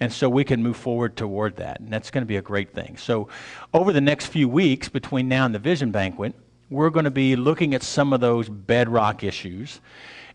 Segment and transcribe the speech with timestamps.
[0.00, 1.78] and so we can move forward toward that.
[1.78, 2.96] And that's going to be a great thing.
[2.96, 3.28] So,
[3.72, 6.34] over the next few weeks between now and the Vision Banquet,
[6.68, 9.78] we're going to be looking at some of those bedrock issues.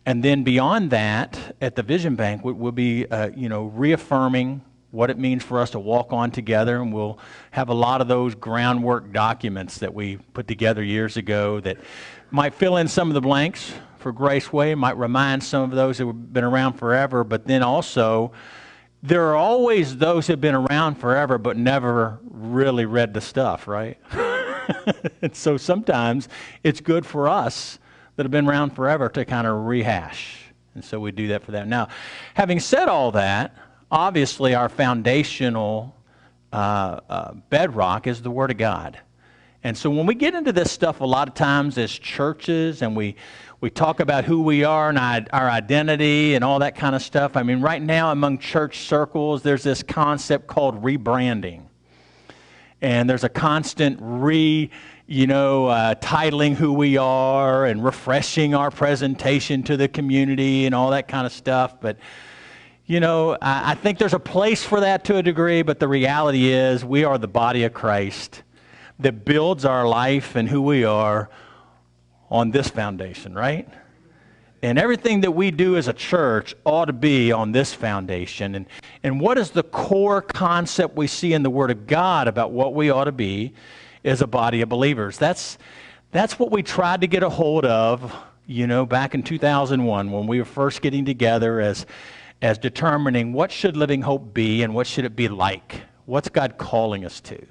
[0.05, 5.09] And then beyond that, at the Vision Banquet, we'll be, uh, you know, reaffirming what
[5.09, 7.19] it means for us to walk on together, and we'll
[7.51, 11.75] have a lot of those groundwork documents that we put together years ago that
[12.29, 15.97] might fill in some of the blanks for Grace Graceway, might remind some of those
[15.97, 18.31] who have been around forever, but then also
[19.03, 23.67] there are always those who have been around forever but never really read the stuff,
[23.67, 23.97] right?
[25.21, 26.29] and so sometimes
[26.63, 27.79] it's good for us
[28.15, 30.37] that have been around forever to kind of rehash.
[30.75, 31.69] And so we do that for them.
[31.69, 31.89] Now,
[32.33, 33.55] having said all that,
[33.89, 35.95] obviously our foundational
[36.53, 38.99] uh, uh, bedrock is the Word of God.
[39.63, 42.95] And so when we get into this stuff a lot of times as churches and
[42.95, 43.15] we,
[43.59, 47.37] we talk about who we are and our identity and all that kind of stuff,
[47.37, 51.65] I mean, right now among church circles, there's this concept called rebranding.
[52.81, 54.71] And there's a constant re,
[55.05, 60.73] you know, uh, titling who we are and refreshing our presentation to the community and
[60.73, 61.79] all that kind of stuff.
[61.79, 61.97] But,
[62.87, 65.87] you know, I, I think there's a place for that to a degree, but the
[65.87, 68.41] reality is we are the body of Christ
[69.01, 71.29] that builds our life and who we are
[72.29, 73.67] on this foundation, right?
[74.63, 78.55] And everything that we do as a church ought to be on this foundation.
[78.55, 78.67] And,
[79.01, 82.75] and what is the core concept we see in the Word of God about what
[82.75, 83.53] we ought to be
[84.05, 85.17] as a body of believers?
[85.17, 85.57] That's,
[86.11, 88.13] that's what we tried to get a hold of,
[88.45, 91.87] you know, back in 2001 when we were first getting together as,
[92.43, 95.81] as determining what should Living Hope be and what should it be like?
[96.05, 97.47] What's God calling us to?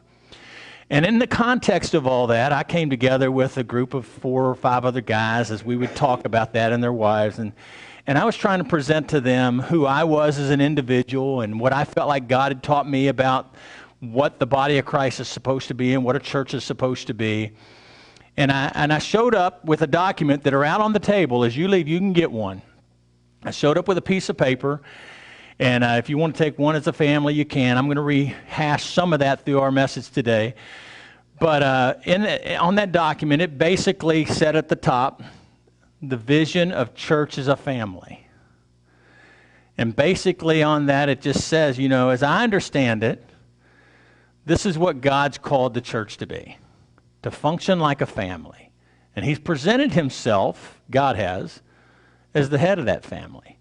[0.90, 4.50] And in the context of all that, I came together with a group of four
[4.50, 7.38] or five other guys as we would talk about that and their wives.
[7.38, 7.52] And,
[8.08, 11.60] and I was trying to present to them who I was as an individual and
[11.60, 13.54] what I felt like God had taught me about
[14.00, 17.06] what the body of Christ is supposed to be and what a church is supposed
[17.06, 17.52] to be.
[18.36, 21.44] And I, and I showed up with a document that are out on the table.
[21.44, 22.62] As you leave, you can get one.
[23.44, 24.82] I showed up with a piece of paper.
[25.60, 27.76] And uh, if you want to take one as a family, you can.
[27.76, 30.54] I'm going to rehash some of that through our message today.
[31.38, 32.25] But uh, in,
[32.56, 35.22] on that document, it basically said at the top
[36.00, 38.26] the vision of church as a family.
[39.76, 43.22] And basically, on that, it just says, you know, as I understand it,
[44.47, 46.56] this is what God's called the church to be
[47.20, 48.70] to function like a family.
[49.15, 51.60] And He's presented Himself, God has,
[52.32, 53.59] as the head of that family.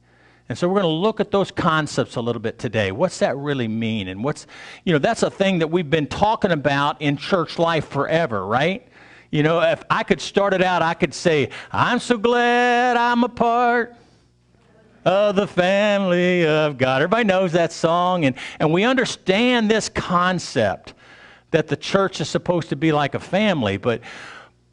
[0.50, 2.92] And so we're going to look at those concepts a little bit today.
[2.92, 4.08] What's that really mean?
[4.08, 4.48] And what's,
[4.84, 8.88] you know, that's a thing that we've been talking about in church life forever, right?
[9.30, 13.24] You know, if I could start it out, I could say, I'm so glad I'm
[13.24, 13.96] a part
[15.06, 17.04] of the family of God.
[17.04, 20.96] Everybody knows that song, and, and we understand this concept
[21.52, 24.02] that the church is supposed to be like a family, but,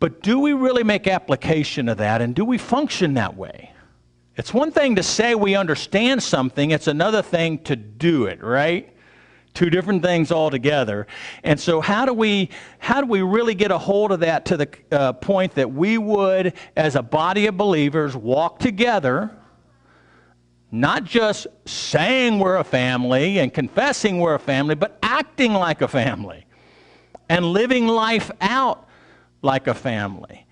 [0.01, 3.73] but do we really make application of that, and do we function that way?
[4.37, 8.93] It's one thing to say we understand something, it's another thing to do it, right?
[9.55, 11.07] Two different things altogether.
[11.43, 14.59] And so, how do we, how do we really get a hold of that to
[14.59, 19.35] the uh, point that we would, as a body of believers, walk together?
[20.71, 25.89] Not just saying we're a family and confessing we're a family, but acting like a
[25.89, 26.45] family
[27.31, 28.87] and living life out
[29.41, 30.46] like a family.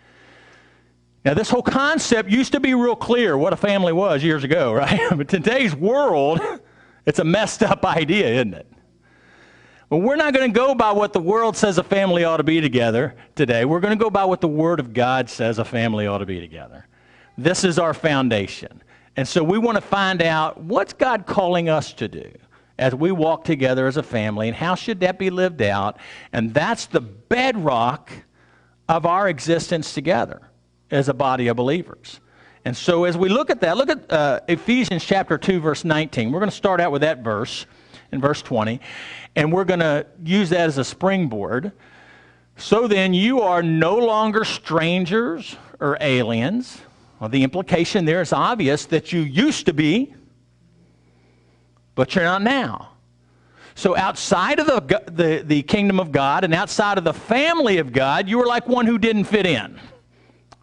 [1.25, 4.73] Now, this whole concept used to be real clear what a family was years ago,
[4.75, 5.01] right?
[5.17, 6.41] but today's world,
[7.07, 8.71] it's a messed up idea, isn't it?
[9.89, 12.43] But we're not going to go by what the world says a family ought to
[12.43, 13.65] be together today.
[13.65, 16.27] We're going to go by what the Word of God says a family ought to
[16.27, 16.87] be together.
[17.39, 18.83] This is our foundation.
[19.17, 22.31] And so we want to find out what's God calling us to do
[22.79, 25.99] as we walk together as a family and how should that be lived out?
[26.33, 28.11] And that's the bedrock
[28.89, 30.43] of our existence together
[30.91, 32.21] as a body of believers.
[32.65, 36.33] And so as we look at that, look at uh, Ephesians chapter 2 verse 19.
[36.33, 37.67] We're going to start out with that verse
[38.13, 38.81] in verse 20
[39.37, 41.73] and we're going to use that as a springboard.
[42.57, 46.81] So then you are no longer strangers or aliens
[47.25, 50.15] well, the implication there is obvious that you used to be,
[51.95, 52.91] but you're not now.
[53.75, 57.93] So outside of the, the, the kingdom of God and outside of the family of
[57.93, 59.81] God, you were like one who didn't fit in.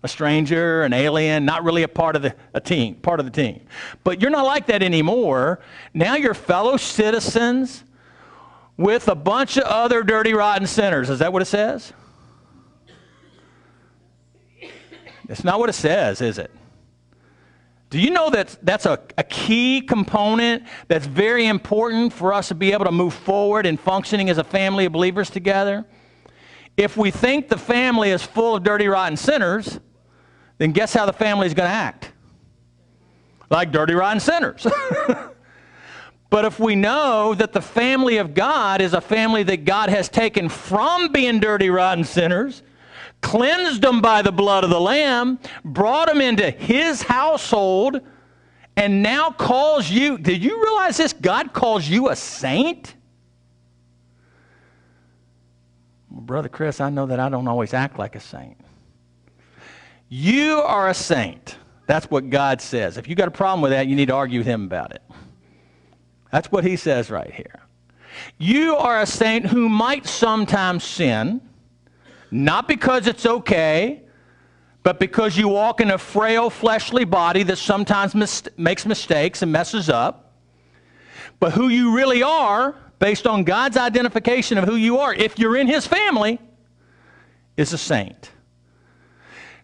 [0.04, 3.32] A stranger, an alien, not really a part of the a team, part of the
[3.32, 3.62] team.
[4.04, 5.60] But you're not like that anymore.
[5.94, 7.84] Now you're fellow citizens
[8.78, 11.10] with a bunch of other dirty, rotten sinners.
[11.10, 11.94] Is that what it says?
[15.30, 16.52] It's not what it says, is it?
[17.92, 22.56] Do you know that that's a, a, key component that's very important for us to
[22.56, 25.86] be able to move forward in functioning as a family of believers together?
[26.78, 29.80] If we think the family is full of dirty, rotten sinners,
[30.62, 32.12] then guess how the family is going to act?
[33.50, 34.68] Like dirty, rotten sinners.
[36.30, 40.08] but if we know that the family of God is a family that God has
[40.08, 42.62] taken from being dirty, rotten sinners
[43.22, 48.00] cleansed them by the blood of the Lamb, brought them into his household,
[48.76, 50.20] and now calls you.
[50.20, 51.12] Did you realize this?
[51.12, 52.94] God calls you a saint?
[56.12, 58.61] Brother Chris, I know that I don't always act like a saint.
[60.14, 61.56] You are a saint.
[61.88, 62.98] That's what God says.
[62.98, 65.02] If you got a problem with that, you need to argue with him about it.
[66.34, 67.62] That's what he says right here.
[68.38, 71.40] You are a saint who might sometimes sin
[72.30, 74.02] not because it's okay,
[74.84, 79.50] but because you walk in a frail fleshly body that sometimes mis- makes mistakes and
[79.50, 80.34] messes up.
[81.40, 85.56] But who you really are, based on God's identification of who you are, if you're
[85.56, 86.38] in His family,
[87.56, 88.32] is a saint.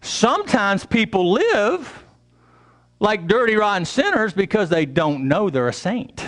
[0.00, 2.04] Sometimes people live
[3.00, 6.24] like dirty, rotten sinners because they don't know they're a saint.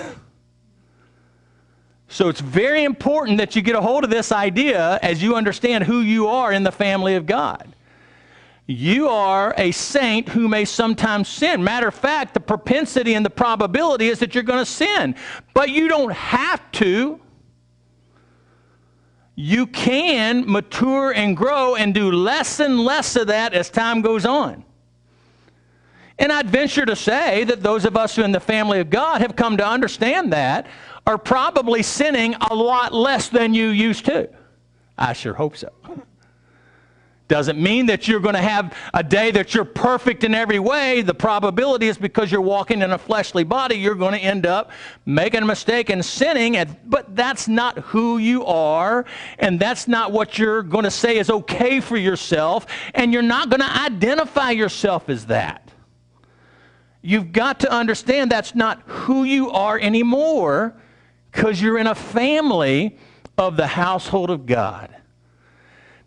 [2.08, 5.84] So it's very important that you get a hold of this idea as you understand
[5.84, 7.75] who you are in the family of God.
[8.67, 11.62] You are a saint who may sometimes sin.
[11.62, 15.14] Matter of fact, the propensity and the probability is that you're going to sin.
[15.55, 17.20] But you don't have to.
[19.41, 24.27] You can mature and grow and do less and less of that as time goes
[24.27, 24.65] on.
[26.19, 29.23] And I'd venture to say that those of us who in the family of God
[29.23, 30.67] have come to understand that
[31.07, 34.29] are probably sinning a lot less than you used to.
[34.99, 35.71] I sure hope so.
[37.31, 41.00] Doesn't mean that you're going to have a day that you're perfect in every way.
[41.00, 44.73] The probability is because you're walking in a fleshly body, you're going to end up
[45.06, 46.59] making a mistake and sinning.
[46.87, 49.05] But that's not who you are,
[49.38, 53.49] and that's not what you're going to say is okay for yourself, and you're not
[53.49, 55.71] going to identify yourself as that.
[57.00, 60.75] You've got to understand that's not who you are anymore
[61.31, 62.99] because you're in a family
[63.38, 64.97] of the household of God.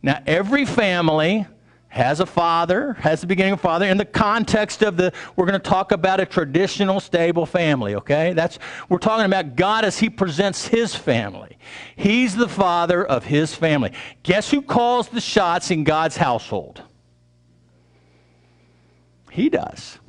[0.03, 1.47] Now, every family
[1.87, 3.85] has a father, has the beginning of father.
[3.85, 8.33] In the context of the, we're going to talk about a traditional, stable family, okay?
[8.33, 11.57] That's, we're talking about God as He presents His family.
[11.95, 13.93] He's the father of His family.
[14.23, 16.81] Guess who calls the shots in God's household?
[19.31, 19.99] He does.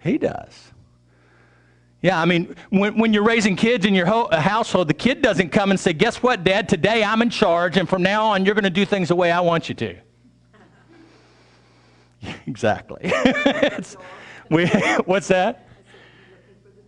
[0.00, 0.67] He does.
[2.00, 5.20] Yeah, I mean, when, when you're raising kids in your ho- uh, household, the kid
[5.20, 6.68] doesn't come and say, Guess what, Dad?
[6.68, 9.32] Today I'm in charge, and from now on, you're going to do things the way
[9.32, 9.96] I want you to.
[12.46, 13.12] exactly.
[14.50, 14.66] we,
[15.06, 15.66] what's that?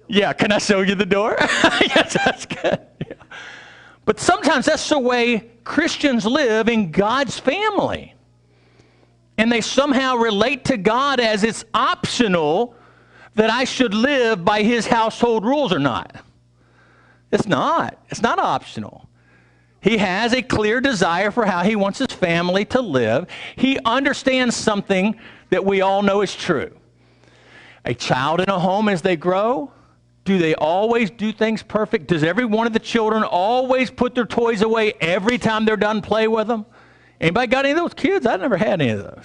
[0.06, 1.36] Yeah, can I show you the door?
[1.40, 2.80] yes, that's good.
[3.06, 3.14] Yeah.
[4.04, 8.14] But sometimes that's the way Christians live in God's family.
[9.38, 12.74] And they somehow relate to God as it's optional
[13.34, 16.24] that I should live by his household rules or not.
[17.32, 17.98] It's not.
[18.08, 19.08] It's not optional.
[19.80, 23.28] He has a clear desire for how he wants his family to live.
[23.56, 25.18] He understands something
[25.50, 26.76] that we all know is true.
[27.84, 29.72] A child in a home as they grow,
[30.24, 32.08] do they always do things perfect?
[32.08, 36.02] Does every one of the children always put their toys away every time they're done
[36.02, 36.66] play with them?
[37.20, 38.26] Anybody got any of those kids?
[38.26, 39.24] I never had any of those.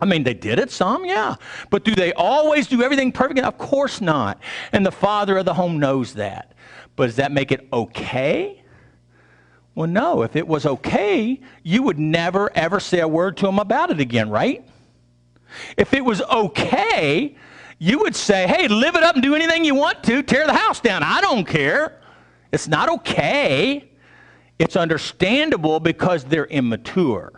[0.00, 1.36] I mean, they did it some, yeah.
[1.70, 3.40] But do they always do everything perfect?
[3.40, 4.40] Of course not.
[4.72, 6.54] And the father of the home knows that.
[6.96, 8.62] But does that make it okay?
[9.74, 10.22] Well, no.
[10.22, 14.00] If it was okay, you would never, ever say a word to him about it
[14.00, 14.64] again, right?
[15.76, 17.36] If it was okay
[17.78, 20.52] You would say, hey, live it up and do anything you want to, tear the
[20.52, 21.02] house down.
[21.02, 22.00] I don't care.
[22.52, 23.88] It's not okay.
[24.58, 27.32] It's understandable because they're immature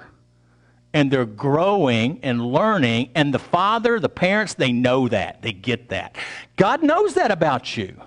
[0.92, 3.10] and they're growing and learning.
[3.14, 5.42] And the father, the parents, they know that.
[5.42, 6.16] They get that.
[6.56, 8.00] God knows that about you,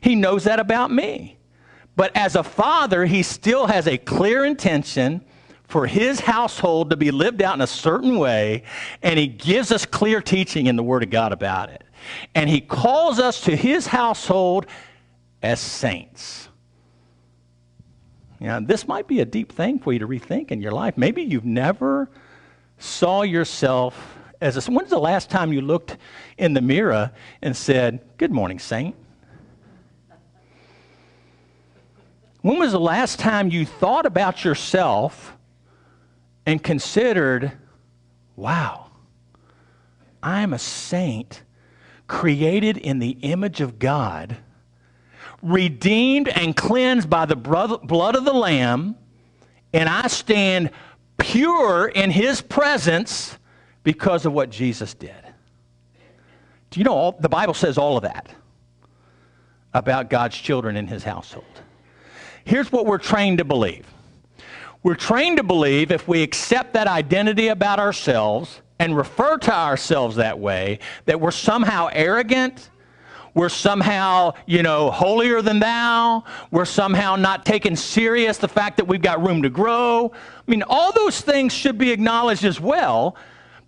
[0.00, 1.38] He knows that about me.
[1.96, 5.24] But as a father, He still has a clear intention
[5.64, 8.62] for His household to be lived out in a certain way.
[9.02, 11.82] And He gives us clear teaching in the Word of God about it.
[12.34, 14.66] And He calls us to His household
[15.42, 16.48] as saints.
[18.40, 20.96] Know, this might be a deep thing for you to rethink in your life.
[20.96, 22.08] Maybe you've never
[22.78, 24.70] saw yourself as a.
[24.70, 25.96] When's the last time you looked
[26.36, 28.94] in the mirror and said, Good morning, Saint?
[32.42, 35.36] When was the last time you thought about yourself
[36.46, 37.50] and considered,
[38.36, 38.86] wow,
[40.22, 41.42] I'm a saint
[42.06, 44.36] created in the image of God
[45.46, 48.96] redeemed and cleansed by the blood of the Lamb,
[49.72, 50.70] and I stand
[51.18, 53.38] pure in His presence
[53.82, 55.14] because of what Jesus did.
[56.70, 58.28] Do you know all, the Bible says all of that
[59.72, 61.44] about God's children in His household?
[62.44, 63.86] Here's what we're trained to believe.
[64.82, 70.16] We're trained to believe if we accept that identity about ourselves and refer to ourselves
[70.16, 72.70] that way, that we're somehow arrogant
[73.36, 76.24] we're somehow, you know, holier than thou.
[76.50, 80.10] We're somehow not taking serious the fact that we've got room to grow.
[80.14, 83.14] I mean, all those things should be acknowledged as well,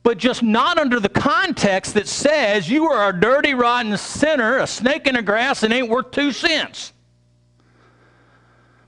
[0.03, 4.67] but just not under the context that says you are a dirty, rotten sinner, a
[4.67, 6.95] snake in the grass, and ain't worth two cents.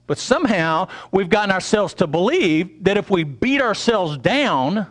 [0.06, 4.86] But somehow we've gotten ourselves to believe that if we beat ourselves down,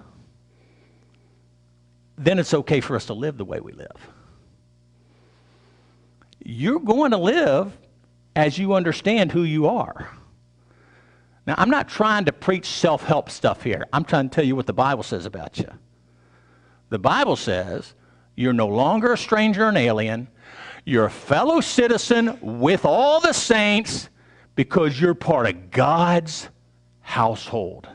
[2.16, 4.08] then it's okay for us to live the way we live
[6.50, 7.78] you're going to live
[8.36, 10.10] as you understand who you are.
[11.46, 13.86] Now, I'm not trying to preach self help stuff here.
[13.94, 15.70] I'm trying to tell you what the Bible says about you.
[16.90, 17.94] The Bible says
[18.36, 20.28] you're no longer a stranger and alien,
[20.86, 24.10] you're a fellow citizen with all the saints
[24.56, 26.50] because you're part of God's
[27.02, 27.88] household.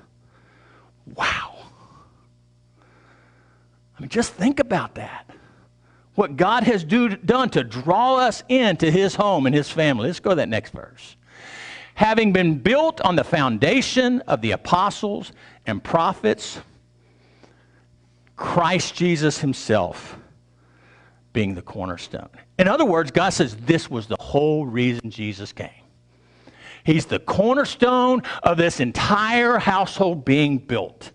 [1.14, 1.56] Wow.
[3.96, 5.23] I mean, just think about that
[6.14, 10.06] what God has do, done to draw us into his home and his family.
[10.06, 11.16] Let's go to that next verse.
[11.94, 15.32] Having been built on the foundation of the apostles
[15.66, 16.60] and prophets,
[18.36, 20.16] Christ Jesus himself
[21.32, 22.28] being the cornerstone.
[22.58, 25.70] In other words, God says this was the whole reason Jesus came.
[26.84, 31.12] He's the cornerstone of this entire household being built.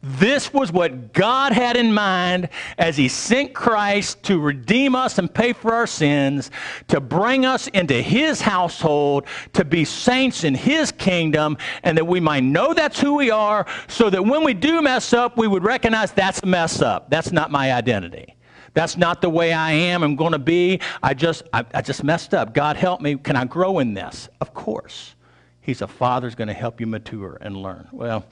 [0.00, 5.32] This was what God had in mind as He sent Christ to redeem us and
[5.32, 6.52] pay for our sins,
[6.86, 12.20] to bring us into His household, to be saints in His kingdom, and that we
[12.20, 15.64] might know that's who we are, so that when we do mess up, we would
[15.64, 17.10] recognize that's a mess up.
[17.10, 18.36] That's not my identity.
[18.74, 20.04] That's not the way I am.
[20.04, 20.78] I'm going to be.
[21.02, 22.54] I just, I, I just messed up.
[22.54, 23.16] God help me.
[23.16, 24.28] Can I grow in this?
[24.40, 25.16] Of course.
[25.60, 27.88] He's a father's going to help you mature and learn.
[27.90, 28.24] Well,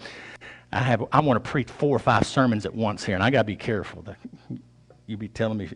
[0.72, 3.30] I have I want to preach four or five sermons at once here, and I
[3.30, 4.02] got to be careful.
[4.02, 4.16] That
[5.06, 5.70] you be telling me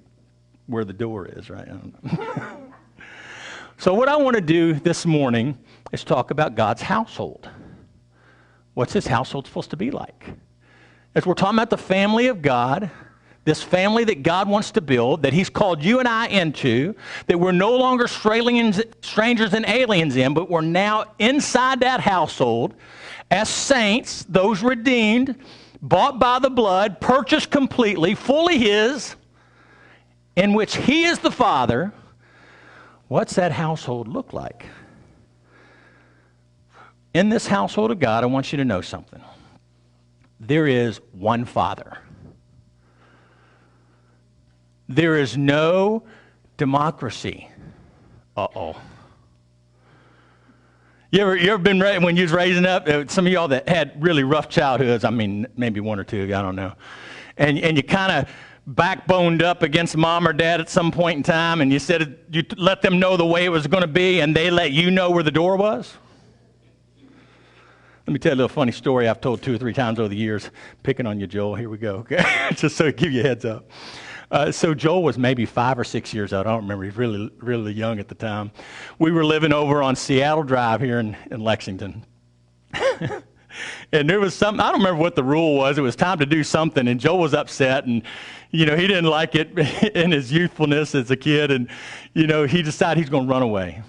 [0.67, 1.69] where the door is, right?
[3.79, 5.59] so what I want to do this morning
[5.93, 7.49] is talk about God's household.
[8.75, 10.27] What's His household supposed to be like?
[11.15, 12.91] As we're talking about the family of God,
[13.45, 16.95] this family that God wants to build, that He's called you and I into,
[17.27, 22.75] that we're no longer strangers and aliens in, but we're now inside that household
[23.31, 25.37] as saints, those redeemed,
[25.81, 29.15] bought by the blood, purchased completely, fully His,
[30.37, 31.93] in which He is the Father,
[33.09, 34.67] what's that household look like?
[37.15, 39.21] In this household of God, I want you to know something.
[40.39, 41.99] There is one Father.
[44.91, 46.03] There is no
[46.57, 47.49] democracy.
[48.37, 48.77] Uh oh.
[51.13, 53.69] You ever, you ever been, when you was raising up, uh, some of y'all that
[53.69, 56.73] had really rough childhoods, I mean, maybe one or two, I don't know,
[57.37, 61.23] and, and you kind of backboned up against mom or dad at some point in
[61.23, 64.21] time, and you said you let them know the way it was going to be,
[64.21, 65.97] and they let you know where the door was?
[68.09, 70.09] Let me tell you a little funny story I've told two or three times over
[70.09, 70.51] the years.
[70.83, 71.55] Picking on you, Joel.
[71.55, 72.25] Here we go, okay?
[72.57, 73.71] Just so to give you a heads up.
[74.31, 76.47] Uh, so Joel was maybe five or six years old.
[76.47, 76.85] I don't remember.
[76.85, 78.53] He was really, really young at the time.
[78.99, 82.05] We were living over on Seattle Drive here in, in Lexington.
[83.93, 85.79] and there was something, I don't remember what the rule was.
[85.79, 88.03] It was time to do something, and Joel was upset, and,
[88.53, 89.59] you know, he didn't like it
[89.97, 91.69] in his youthfulness as a kid, and,
[92.15, 93.83] you know, he decided he's going to run away.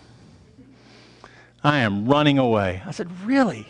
[1.63, 2.81] I am running away.
[2.85, 3.67] I said, Really?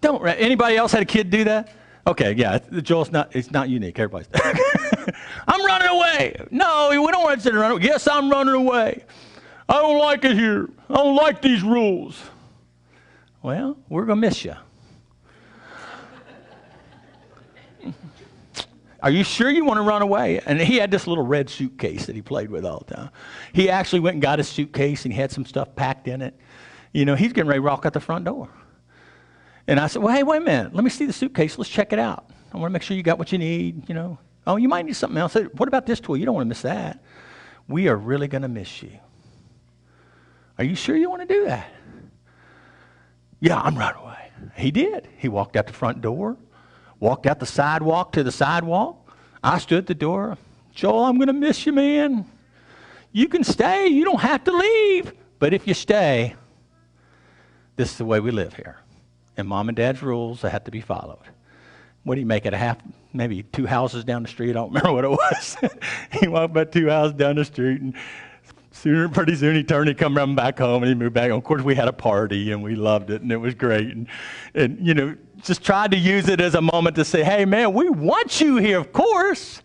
[0.00, 0.24] Don't.
[0.26, 1.72] Anybody else had a kid do that?
[2.06, 3.98] Okay, yeah, Joel's not, it's not unique.
[3.98, 4.28] Everybody's.
[5.48, 6.36] I'm running away.
[6.50, 7.82] No, we don't want to run away.
[7.82, 9.04] Yes, I'm running away.
[9.68, 10.68] I don't like it here.
[10.88, 12.20] I don't like these rules.
[13.42, 14.54] Well, we're going to miss you.
[19.02, 20.40] Are you sure you want to run away?
[20.46, 23.10] And he had this little red suitcase that he played with all the time.
[23.52, 26.34] He actually went and got his suitcase and he had some stuff packed in it.
[26.92, 28.48] You know, he's getting ready to walk out the front door.
[29.68, 30.74] And I said, Well, hey, wait a minute.
[30.74, 31.58] Let me see the suitcase.
[31.58, 32.30] Let's check it out.
[32.52, 34.18] I want to make sure you got what you need, you know.
[34.46, 35.34] Oh, you might need something else.
[35.34, 36.16] What about this tool?
[36.16, 37.02] You don't want to miss that.
[37.68, 38.92] We are really going to miss you.
[40.58, 41.68] Are you sure you want to do that?
[43.40, 44.30] Yeah, I'm right away.
[44.56, 45.08] He did.
[45.18, 46.36] He walked out the front door,
[47.00, 49.10] walked out the sidewalk to the sidewalk.
[49.42, 50.38] I stood at the door.
[50.72, 52.24] Joel, I'm going to miss you, man.
[53.12, 53.88] You can stay.
[53.88, 55.12] You don't have to leave.
[55.38, 56.34] But if you stay,
[57.76, 58.78] this is the way we live here.
[59.36, 61.18] And mom and dad's rules have to be followed.
[62.06, 62.54] What do you make it?
[62.54, 62.78] A half,
[63.12, 64.50] maybe two houses down the street?
[64.50, 65.56] I don't remember what it was.
[66.20, 67.96] he walked about two houses down the street, and
[68.70, 71.32] soon, pretty soon he turned and come running back home, and he moved back.
[71.32, 73.88] Of course, we had a party, and we loved it, and it was great.
[73.88, 74.06] And,
[74.54, 77.72] and you know, just tried to use it as a moment to say, hey, man,
[77.72, 79.60] we want you here, of course.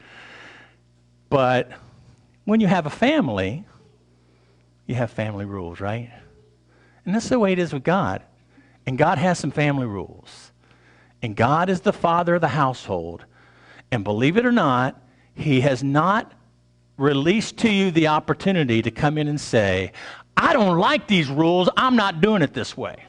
[1.30, 1.72] But
[2.46, 3.66] when you have a family,
[4.88, 6.12] you have family rules, right?
[7.06, 8.24] And that's the way it is with God.
[8.88, 10.51] And God has some family rules.
[11.22, 13.26] And God is the father of the household.
[13.92, 15.02] And believe it or not,
[15.34, 16.34] He has not
[16.98, 19.92] released to you the opportunity to come in and say,
[20.38, 21.70] I don't like these rules.
[21.78, 23.04] I'm not doing it this way.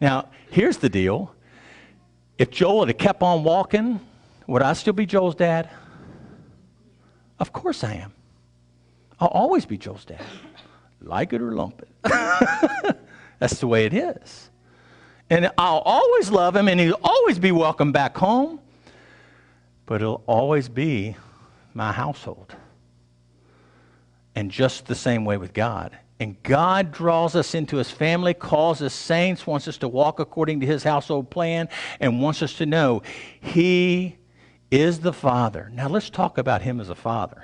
[0.00, 1.34] Now, here's the deal.
[2.38, 4.00] If Joel had kept on walking,
[4.46, 5.68] would I still be Joel's dad?
[7.38, 8.12] Of course I am.
[9.18, 10.22] I'll always be Joel's dad
[11.02, 12.96] like it or lump it.
[13.38, 14.49] That's the way it is.
[15.30, 18.60] And I'll always love him and he'll always be welcome back home,
[19.86, 21.16] but it'll always be
[21.72, 22.54] my household.
[24.34, 25.96] And just the same way with God.
[26.18, 30.60] And God draws us into his family, calls us saints, wants us to walk according
[30.60, 33.02] to his household plan, and wants us to know
[33.40, 34.18] he
[34.70, 35.70] is the Father.
[35.72, 37.42] Now let's talk about him as a father.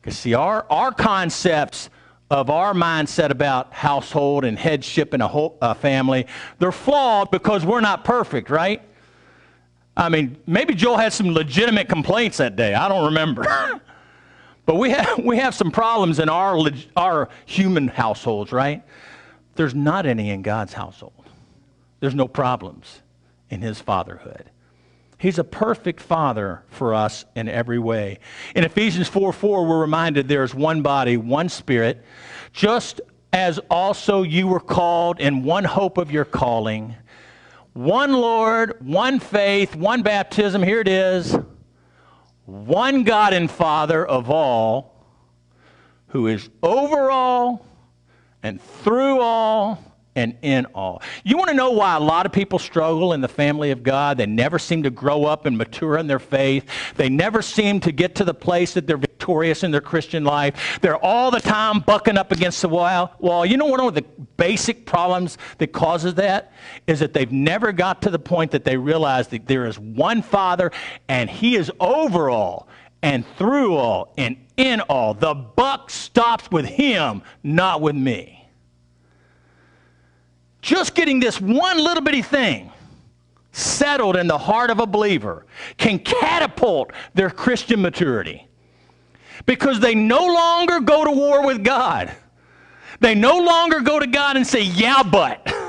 [0.00, 1.90] Because, see, our, our concepts
[2.34, 6.26] of our mindset about household and headship in a whole, uh, family,
[6.58, 8.82] they're flawed because we're not perfect, right?
[9.96, 12.74] I mean, maybe Joel had some legitimate complaints that day.
[12.74, 13.44] I don't remember.
[14.66, 16.58] but we have, we have some problems in our,
[16.96, 18.82] our human households, right?
[19.54, 21.12] There's not any in God's household.
[22.00, 23.00] There's no problems
[23.48, 24.50] in his fatherhood.
[25.24, 28.18] He's a perfect father for us in every way.
[28.54, 32.04] In Ephesians 4 4, we're reminded there is one body, one spirit,
[32.52, 33.00] just
[33.32, 36.94] as also you were called in one hope of your calling,
[37.72, 40.62] one Lord, one faith, one baptism.
[40.62, 41.34] Here it is.
[42.44, 45.06] One God and Father of all,
[46.08, 47.64] who is over all
[48.42, 49.82] and through all
[50.16, 51.02] and in all.
[51.24, 54.16] You want to know why a lot of people struggle in the family of God?
[54.16, 56.64] They never seem to grow up and mature in their faith.
[56.96, 60.78] They never seem to get to the place that they're victorious in their Christian life.
[60.80, 63.14] They're all the time bucking up against the wall.
[63.18, 66.52] Well, you know what one of the basic problems that causes that
[66.86, 70.22] is that they've never got to the point that they realize that there is one
[70.22, 70.70] Father
[71.08, 72.68] and He is over all
[73.02, 75.14] and through all and in all.
[75.14, 78.43] The buck stops with Him, not with me
[80.64, 82.72] just getting this one little bitty thing
[83.52, 85.44] settled in the heart of a believer
[85.76, 88.48] can catapult their Christian maturity
[89.44, 92.10] because they no longer go to war with God.
[93.00, 95.46] They no longer go to God and say, Yeah, but.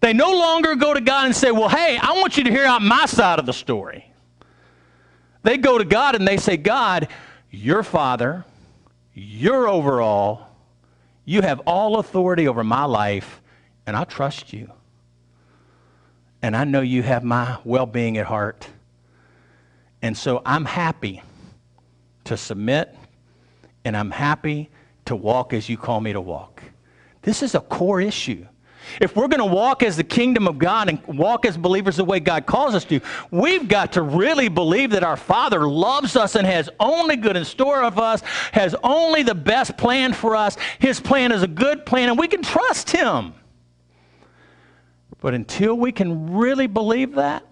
[0.00, 2.64] They no longer go to God and say, Well, hey, I want you to hear
[2.64, 4.08] out my side of the story.
[5.42, 7.08] They go to God and they say, God,
[7.50, 8.44] your Father,
[9.12, 10.56] you're over all,
[11.24, 13.40] you have all authority over my life
[13.88, 14.70] and I trust you.
[16.42, 18.68] And I know you have my well being at heart.
[20.02, 21.22] And so I'm happy
[22.24, 22.94] to submit,
[23.86, 24.68] and I'm happy
[25.06, 26.62] to walk as you call me to walk.
[27.22, 28.46] This is a core issue.
[29.00, 32.04] If we're going to walk as the kingdom of God and walk as believers the
[32.04, 36.34] way God calls us to, we've got to really believe that our Father loves us
[36.34, 38.20] and has only good in store of us,
[38.52, 40.58] has only the best plan for us.
[40.78, 43.32] His plan is a good plan, and we can trust Him.
[45.20, 47.44] But until we can really believe that,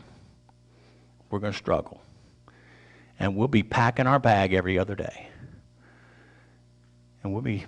[1.31, 2.00] we're going to struggle.
[3.18, 5.29] And we'll be packing our bag every other day.
[7.22, 7.66] And we'll be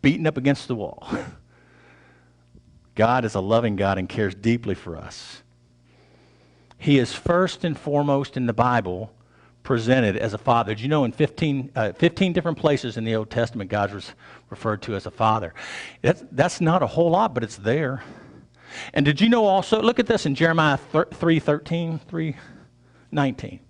[0.00, 1.06] beating up against the wall.
[2.94, 5.42] God is a loving God and cares deeply for us.
[6.78, 9.12] He is first and foremost in the Bible
[9.62, 10.74] presented as a father.
[10.74, 14.12] Did you know in 15, uh, 15 different places in the Old Testament, God was
[14.48, 15.52] referred to as a father?
[16.02, 18.02] That's, that's not a whole lot, but it's there.
[18.92, 22.36] And did you know also, look at this in Jeremiah 3 13, 3
[23.12, 23.60] 19.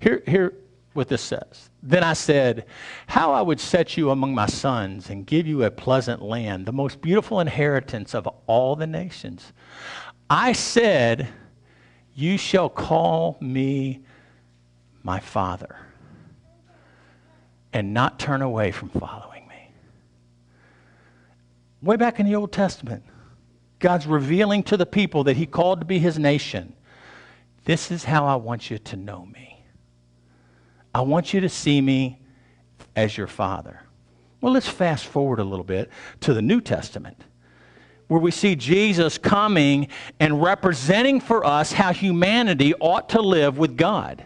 [0.00, 0.54] Here, here
[0.92, 1.70] what this says.
[1.82, 2.66] Then I said,
[3.06, 6.72] How I would set you among my sons and give you a pleasant land, the
[6.72, 9.52] most beautiful inheritance of all the nations.
[10.28, 11.28] I said,
[12.14, 14.02] You shall call me
[15.02, 15.76] my Father,
[17.72, 19.70] and not turn away from following me.
[21.80, 23.02] Way back in the Old Testament,
[23.82, 26.74] God's revealing to the people that He called to be His nation
[27.64, 29.64] this is how I want you to know me.
[30.94, 32.18] I want you to see me
[32.96, 33.80] as your Father.
[34.40, 35.90] Well, let's fast forward a little bit
[36.20, 37.16] to the New Testament
[38.08, 39.88] where we see Jesus coming
[40.20, 44.24] and representing for us how humanity ought to live with God.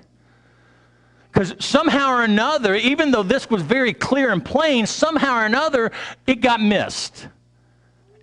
[1.30, 5.92] Because somehow or another, even though this was very clear and plain, somehow or another,
[6.26, 7.28] it got missed.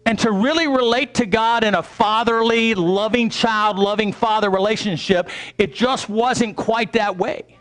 [0.05, 5.73] And to really relate to God in a fatherly, loving child, loving father relationship, it
[5.73, 7.57] just wasn't quite that way.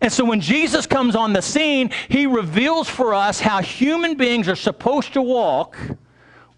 [0.00, 4.48] And so when Jesus comes on the scene, he reveals for us how human beings
[4.48, 5.76] are supposed to walk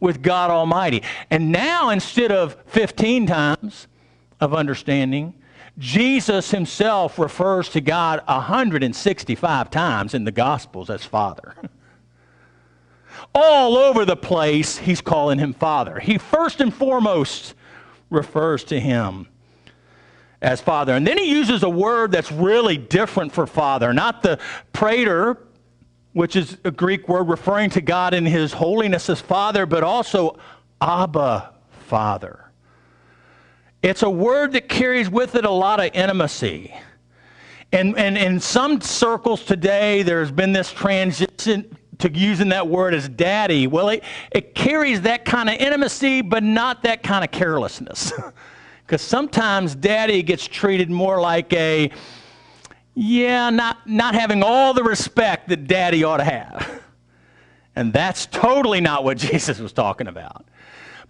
[0.00, 1.02] with God Almighty.
[1.30, 3.88] And now, instead of 15 times
[4.40, 5.34] of understanding,
[5.78, 11.54] Jesus himself refers to God 165 times in the Gospels as Father.
[13.34, 15.98] All over the place, he's calling him Father.
[15.98, 17.54] He first and foremost
[18.10, 19.28] refers to him
[20.40, 20.94] as Father.
[20.94, 24.38] And then he uses a word that's really different for Father, not the
[24.72, 25.38] pater,
[26.12, 30.38] which is a Greek word referring to God in his holiness as Father, but also
[30.80, 31.54] Abba,
[31.86, 32.50] Father.
[33.82, 36.74] It's a word that carries with it a lot of intimacy.
[37.72, 43.08] And, and in some circles today, there's been this transition to using that word as
[43.08, 43.66] daddy.
[43.66, 48.12] Well, it, it carries that kind of intimacy, but not that kind of carelessness.
[48.88, 51.90] Because sometimes daddy gets treated more like a,
[52.94, 56.82] yeah, not, not having all the respect that daddy ought to have.
[57.76, 60.46] And that's totally not what Jesus was talking about.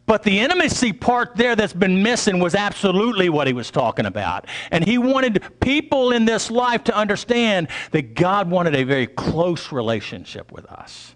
[0.09, 4.47] But the intimacy part there that's been missing was absolutely what he was talking about.
[4.71, 9.71] And he wanted people in this life to understand that God wanted a very close
[9.71, 11.14] relationship with us.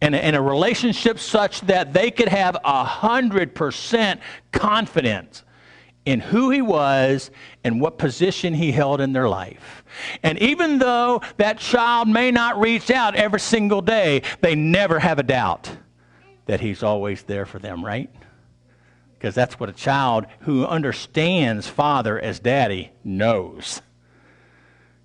[0.00, 4.20] And, and a relationship such that they could have a 100%
[4.52, 5.44] confidence
[6.06, 7.30] in who he was
[7.62, 9.84] and what position he held in their life.
[10.22, 15.18] And even though that child may not reach out every single day, they never have
[15.18, 15.70] a doubt
[16.46, 18.10] that he's always there for them, right?
[19.14, 23.80] Because that's what a child who understands father as daddy knows.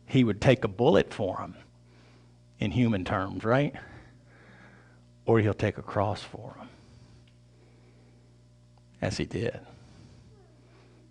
[0.07, 1.55] He would take a bullet for him
[2.59, 3.75] in human terms, right?
[5.25, 6.69] Or he'll take a cross for him,
[9.01, 9.59] as he did.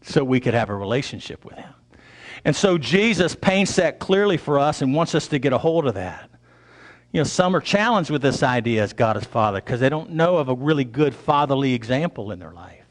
[0.02, 1.72] So we could have a relationship with him.
[2.44, 5.86] And so Jesus paints that clearly for us and wants us to get a hold
[5.86, 6.30] of that.
[7.16, 10.10] You know, some are challenged with this idea as God as Father because they don't
[10.10, 12.84] know of a really good fatherly example in their life.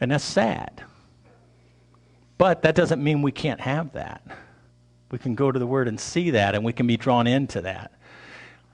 [0.00, 0.84] And that's sad.
[2.38, 4.22] But that doesn't mean we can't have that.
[5.10, 7.60] We can go to the Word and see that, and we can be drawn into
[7.62, 7.90] that.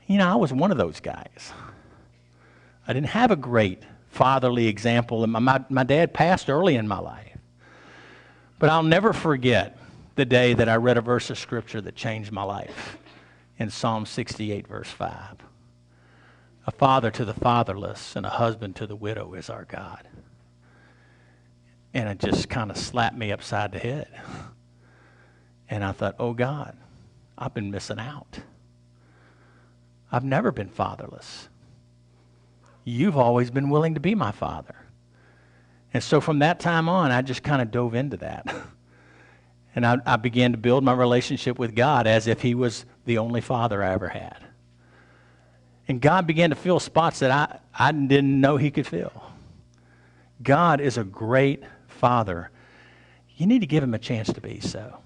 [0.07, 1.53] You know, I was one of those guys.
[2.87, 5.27] I didn't have a great fatherly example.
[5.27, 7.39] My, my, my dad passed early in my life.
[8.59, 9.79] But I'll never forget
[10.17, 12.99] the day that I read a verse of Scripture that changed my life
[13.61, 15.37] in Psalm 68, verse 5.
[16.67, 20.09] A father to the fatherless and a husband to the widow is our God.
[21.93, 24.09] And it just kind of slapped me upside the head.
[25.69, 26.75] And I thought, oh God,
[27.37, 28.41] I've been missing out.
[30.11, 31.49] I've never been fatherless.
[32.85, 34.75] You've always been willing to be my father.
[35.93, 38.53] And so from that time on, I just kind of dove into that.
[39.75, 43.19] And I, I, began to build my relationship with God as if He was the
[43.19, 44.37] only father I ever had.
[45.89, 49.13] And God began to fill spots that I, I didn't know He could fill.
[50.41, 52.51] God is a great father.
[53.37, 54.99] You need to give Him a chance to be so.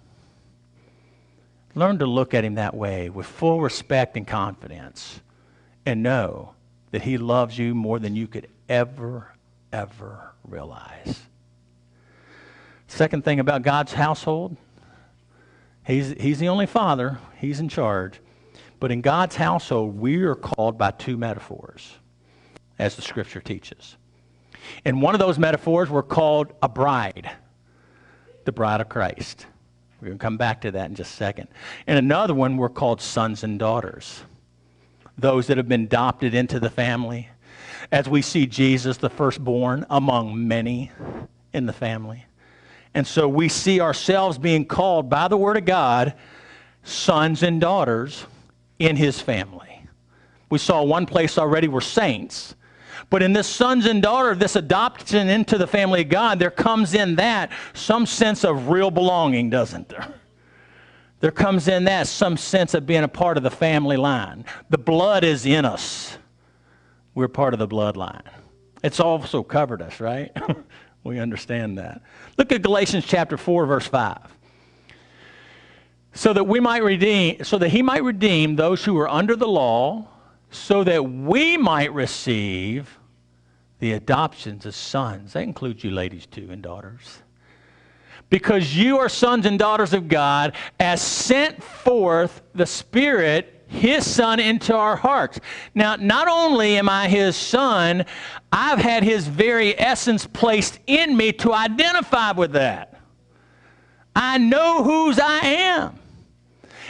[1.75, 5.23] Learn to look at Him that way with full respect and confidence
[5.87, 6.53] and know
[6.91, 9.33] that He loves you more than you could ever,
[9.73, 11.23] ever realize.
[12.87, 14.59] Second thing about God's household,
[15.87, 18.21] he's, he's the only father, he's in charge.
[18.81, 21.95] But in God's household, we are called by two metaphors,
[22.79, 23.97] as the scripture teaches.
[24.85, 27.31] In one of those metaphors, we're called a bride,
[28.45, 29.47] the bride of Christ.
[30.01, 31.49] We're going to come back to that in just a second.
[31.87, 34.23] In another one, we're called sons and daughters,
[35.17, 37.29] those that have been adopted into the family.
[37.91, 40.91] As we see Jesus, the firstborn among many
[41.53, 42.27] in the family.
[42.95, 46.15] And so we see ourselves being called by the Word of God
[46.85, 48.27] sons and daughters
[48.79, 49.87] in His family.
[50.51, 52.55] We saw one place already we're saints.
[53.11, 56.95] But in this sons and daughter, this adoption into the family of God, there comes
[56.95, 60.15] in that some sense of real belonging, doesn't there?
[61.21, 64.45] There comes in that some sense of being a part of the family line.
[64.71, 66.19] The blood is in us.
[67.15, 68.27] We're part of the bloodline.
[68.83, 70.37] It's also covered us, right?
[71.05, 72.03] we understand that.
[72.39, 74.19] Look at Galatians chapter 4, verse 5.
[76.15, 79.49] So that we might redeem, so that he might redeem those who are under the
[79.49, 80.09] law,
[80.51, 82.99] so that we might receive
[83.81, 85.35] the adoptions as sons.
[85.35, 87.19] That includes you ladies too and daughters.
[88.31, 94.41] Because you are sons and daughters of God, as sent forth the Spirit, His Son,
[94.41, 95.41] into our hearts.
[95.75, 98.05] Now, not only am I His Son,
[98.53, 103.01] I've had His very essence placed in me to identify with that.
[104.17, 105.99] I know whose I am.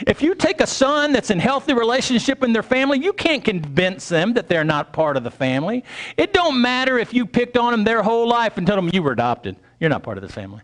[0.05, 4.09] If you take a son that's in healthy relationship in their family, you can't convince
[4.09, 5.83] them that they're not part of the family.
[6.17, 9.01] It don't matter if you picked on them their whole life and told them you
[9.01, 9.55] were adopted.
[9.79, 10.61] You're not part of this family.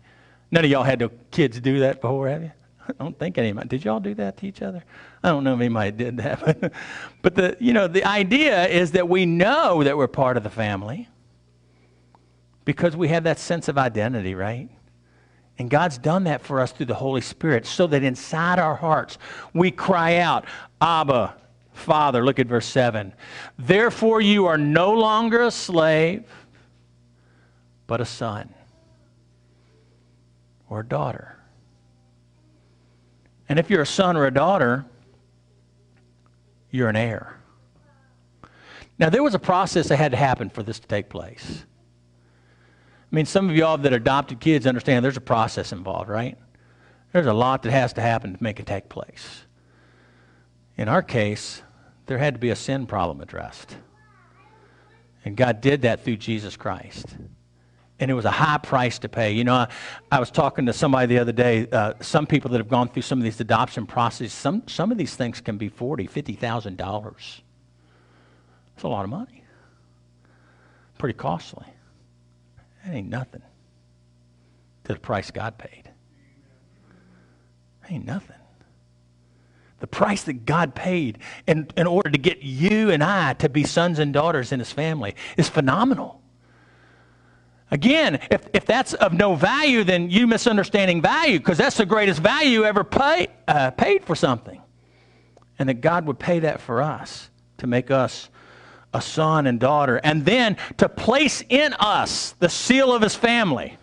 [0.52, 2.52] None of y'all had no kids do that before, have you?
[2.90, 3.68] I don't think anybody.
[3.68, 4.84] Did y'all do that to each other?
[5.24, 6.74] I don't know if anybody did that.
[7.22, 10.50] but the, you know, the idea is that we know that we're part of the
[10.50, 11.08] family
[12.66, 14.70] because we have that sense of identity, right?
[15.58, 19.18] And God's done that for us through the Holy Spirit so that inside our hearts
[19.54, 20.46] we cry out,
[20.82, 21.36] Abba,
[21.74, 22.24] Father.
[22.24, 23.14] Look at verse 7.
[23.58, 26.24] Therefore, you are no longer a slave,
[27.88, 28.54] but a son
[30.70, 31.38] or a daughter.
[33.52, 34.86] And if you're a son or a daughter,
[36.70, 37.38] you're an heir.
[38.98, 41.66] Now, there was a process that had to happen for this to take place.
[43.12, 46.38] I mean, some of y'all that adopted kids understand there's a process involved, right?
[47.12, 49.44] There's a lot that has to happen to make it take place.
[50.78, 51.62] In our case,
[52.06, 53.76] there had to be a sin problem addressed.
[55.26, 57.06] And God did that through Jesus Christ.
[58.02, 59.32] And it was a high price to pay.
[59.32, 59.68] You know, I,
[60.12, 61.68] I was talking to somebody the other day.
[61.72, 64.98] Uh, some people that have gone through some of these adoption processes, some, some of
[64.98, 67.44] these things can be forty, fifty thousand dollars.
[68.74, 69.44] That's a lot of money.
[70.98, 71.66] Pretty costly.
[72.84, 73.44] That ain't nothing
[74.86, 75.92] to the price God paid.
[77.82, 78.36] That ain't nothing.
[79.80, 83.64] The price that God paid in, in order to get you and I to be
[83.64, 86.21] sons and daughters in his family is phenomenal.
[87.72, 92.20] Again, if, if that's of no value, then you misunderstanding value because that's the greatest
[92.20, 94.62] value ever pay, uh, paid for something.
[95.58, 97.30] And that God would pay that for us
[97.60, 98.30] to make us
[98.94, 103.78] a son and daughter, and then to place in us the seal of his family,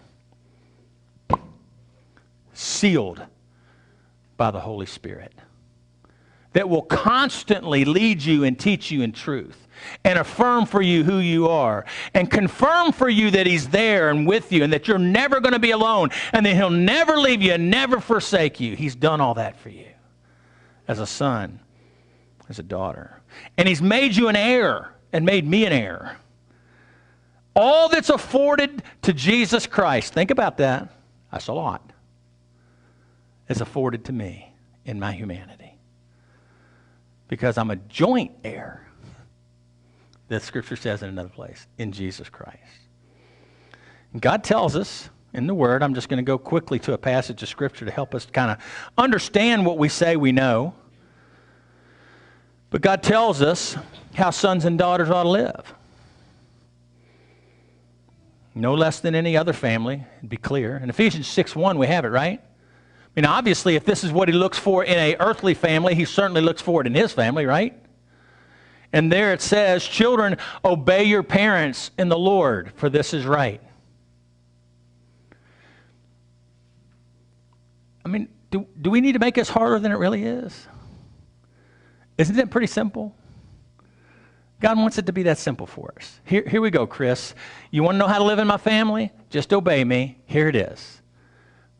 [2.53, 3.23] sealed
[4.37, 5.33] by the Holy Spirit,
[6.53, 9.68] that will constantly lead you and teach you in truth.
[10.05, 14.27] And affirm for you who you are, and confirm for you that He's there and
[14.27, 17.43] with you, and that you're never going to be alone, and that He'll never leave
[17.43, 18.77] you and never forsake you.
[18.77, 19.87] He's done all that for you
[20.87, 21.61] as a son,
[22.49, 23.21] as a daughter.
[23.57, 26.17] And He's made you an heir and made me an heir.
[27.55, 30.89] All that's afforded to Jesus Christ, think about that.
[31.33, 31.93] That's a lot.
[33.49, 34.53] Is afforded to me
[34.85, 35.75] in my humanity.
[37.29, 38.88] Because I'm a joint heir.
[40.29, 42.59] That scripture says in another place, in Jesus Christ.
[44.19, 47.43] God tells us in the Word, I'm just going to go quickly to a passage
[47.43, 48.59] of scripture to help us kind of
[48.97, 50.75] understand what we say we know.
[52.71, 53.77] But God tells us
[54.15, 55.75] how sons and daughters ought to live.
[58.55, 60.77] No less than any other family, be clear.
[60.77, 62.41] In Ephesians 6 1, we have it, right?
[62.41, 66.05] I mean, obviously, if this is what he looks for in a earthly family, he
[66.05, 67.75] certainly looks for it in his family, right?
[68.93, 73.61] And there it says, Children, obey your parents in the Lord, for this is right.
[78.05, 80.67] I mean, do, do we need to make this harder than it really is?
[82.17, 83.15] Isn't it pretty simple?
[84.61, 86.19] God wants it to be that simple for us.
[86.25, 87.35] Here, here we go, Chris.
[87.71, 89.13] You want to know how to live in my family?
[89.31, 90.19] Just obey me.
[90.27, 91.01] Here it is.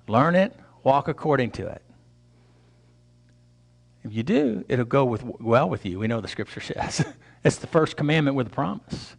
[0.07, 1.83] Learn it, walk according to it.
[4.05, 5.99] If you do, it'll go with, well with you.
[5.99, 7.05] We know the scripture says.
[7.45, 9.17] it's the first commandment with a promise.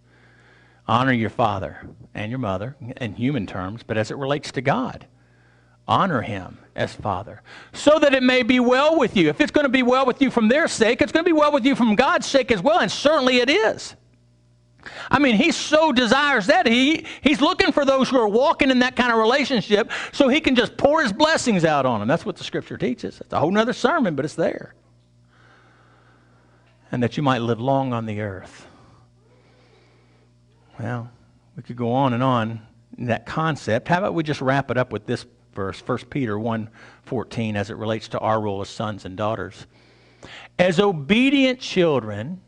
[0.88, 5.06] Honor your father and your mother in human terms, but as it relates to God,
[5.88, 7.42] honor him as father
[7.74, 9.30] so that it may be well with you.
[9.30, 11.38] If it's going to be well with you from their sake, it's going to be
[11.38, 13.96] well with you from God's sake as well, and certainly it is.
[15.12, 16.68] I mean, he so desires that.
[16.68, 20.40] He, he's looking for those who are walking in that kind of relationship so he
[20.40, 22.08] can just pour his blessings out on them.
[22.08, 23.20] That's what the scripture teaches.
[23.22, 24.74] It's a whole other sermon, but it's there.
[26.92, 28.68] And that you might live long on the earth.
[30.80, 31.12] Well,
[31.56, 32.62] we could go on and on
[32.98, 33.90] in that concept.
[33.90, 37.76] How about we just wrap it up with this verse, 1 Peter 1:14 as it
[37.76, 39.68] relates to our role as sons and daughters.
[40.58, 42.42] As obedient children,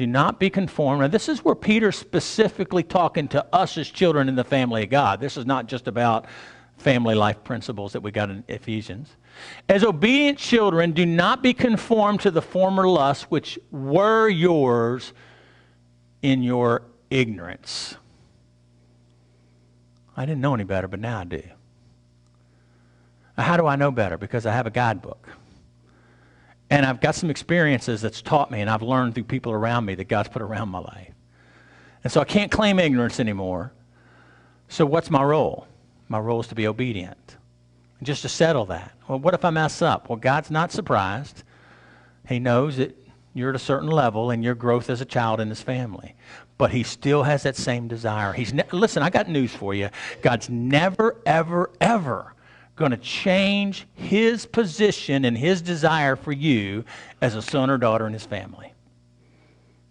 [0.00, 1.02] do not be conformed.
[1.02, 4.88] Now, this is where Peter's specifically talking to us as children in the family of
[4.88, 5.20] God.
[5.20, 6.24] This is not just about
[6.78, 9.14] family life principles that we got in Ephesians.
[9.68, 15.12] As obedient children, do not be conformed to the former lusts which were yours
[16.22, 17.94] in your ignorance.
[20.16, 21.42] I didn't know any better, but now I do.
[23.36, 24.16] How do I know better?
[24.16, 25.28] Because I have a guidebook.
[26.70, 29.96] And I've got some experiences that's taught me, and I've learned through people around me
[29.96, 31.12] that God's put around my life.
[32.04, 33.72] And so I can't claim ignorance anymore.
[34.68, 35.66] So what's my role?
[36.08, 37.36] My role is to be obedient.
[37.98, 38.92] And just to settle that.
[39.08, 40.08] Well, what if I mess up?
[40.08, 41.42] Well, God's not surprised.
[42.28, 42.96] He knows that
[43.34, 46.14] you're at a certain level in your growth as a child in this family.
[46.56, 48.32] But he still has that same desire.
[48.32, 49.88] He's ne- listen, I got news for you.
[50.22, 52.34] God's never, ever, ever
[52.80, 56.84] going to change his position and his desire for you
[57.20, 58.72] as a son or daughter in his family.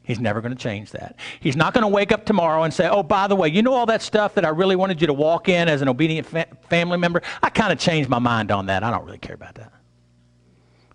[0.04, 1.18] He's never going to change that.
[1.40, 3.74] He's not going to wake up tomorrow and say, oh, by the way, you know
[3.74, 6.48] all that stuff that I really wanted you to walk in as an obedient fa-
[6.68, 7.22] family member?
[7.44, 8.84] I kind of changed my mind on that.
[8.84, 9.72] I don't really care about that.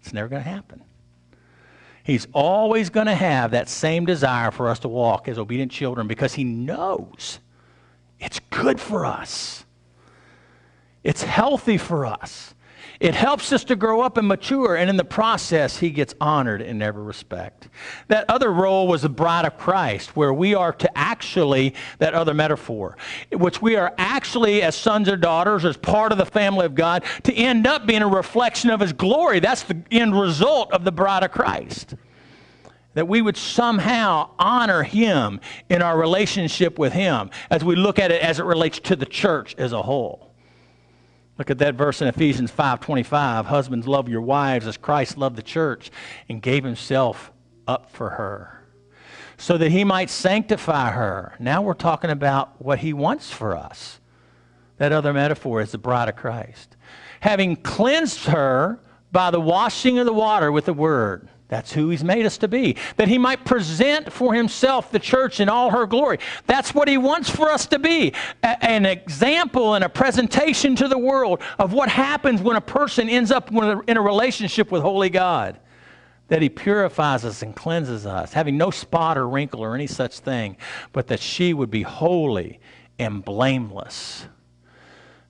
[0.00, 0.82] It's never going to happen.
[2.02, 6.08] He's always going to have that same desire for us to walk as obedient children
[6.08, 7.38] because he knows
[8.18, 9.63] it's good for us.
[11.04, 12.54] It's healthy for us.
[13.00, 16.62] It helps us to grow up and mature, and in the process, he gets honored
[16.62, 17.68] in every respect.
[18.08, 22.32] That other role was the bride of Christ, where we are to actually, that other
[22.32, 22.96] metaphor,
[23.32, 27.04] which we are actually, as sons or daughters, as part of the family of God,
[27.24, 29.40] to end up being a reflection of his glory.
[29.40, 31.96] That's the end result of the bride of Christ.
[32.94, 38.12] That we would somehow honor him in our relationship with him as we look at
[38.12, 40.23] it as it relates to the church as a whole.
[41.38, 43.46] Look at that verse in Ephesians 5:25.
[43.46, 45.90] Husbands, love your wives as Christ loved the church
[46.28, 47.32] and gave himself
[47.66, 48.60] up for her
[49.36, 51.34] so that he might sanctify her.
[51.38, 53.98] Now we're talking about what he wants for us.
[54.78, 56.76] That other metaphor is the bride of Christ.
[57.20, 58.80] Having cleansed her
[59.12, 62.48] by the washing of the water with the word that's who he's made us to
[62.48, 62.74] be.
[62.96, 66.18] That he might present for himself the church in all her glory.
[66.48, 68.12] That's what he wants for us to be.
[68.42, 73.08] A- an example and a presentation to the world of what happens when a person
[73.08, 75.60] ends up in a relationship with Holy God.
[76.26, 80.18] That he purifies us and cleanses us, having no spot or wrinkle or any such
[80.18, 80.56] thing,
[80.90, 82.58] but that she would be holy
[82.98, 84.26] and blameless.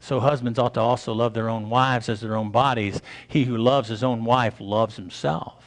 [0.01, 3.03] So husbands ought to also love their own wives as their own bodies.
[3.29, 5.61] He who loves his own wife loves himself.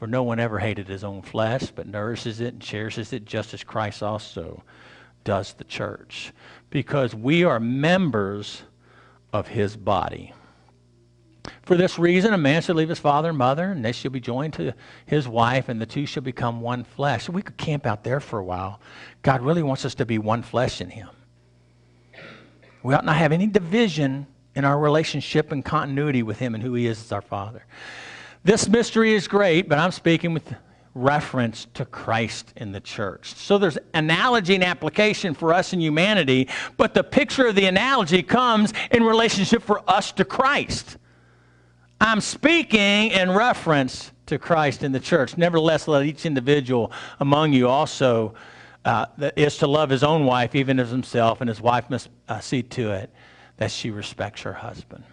[0.00, 3.52] For no one ever hated his own flesh, but nourishes it and cherishes it, just
[3.52, 4.62] as Christ also
[5.24, 6.32] does the church.
[6.70, 8.62] Because we are members
[9.30, 10.32] of his body.
[11.64, 14.20] For this reason, a man should leave his father and mother, and they shall be
[14.20, 14.72] joined to
[15.04, 17.28] his wife, and the two shall become one flesh.
[17.28, 18.80] We could camp out there for a while.
[19.20, 21.10] God really wants us to be one flesh in him.
[22.82, 26.72] We ought not have any division in our relationship and continuity with him and who
[26.72, 27.66] he is as our father.
[28.42, 30.54] This mystery is great, but I'm speaking with
[30.94, 33.34] reference to Christ in the church.
[33.34, 38.22] So there's analogy and application for us in humanity, but the picture of the analogy
[38.22, 40.96] comes in relationship for us to Christ.
[42.00, 45.36] I'm speaking in reference to Christ in the church.
[45.36, 48.34] Nevertheless, let each individual among you also
[48.86, 49.04] uh,
[49.36, 52.62] is to love his own wife even as himself, and his wife must uh, see
[52.62, 53.10] to it
[53.58, 55.04] that she respects her husband.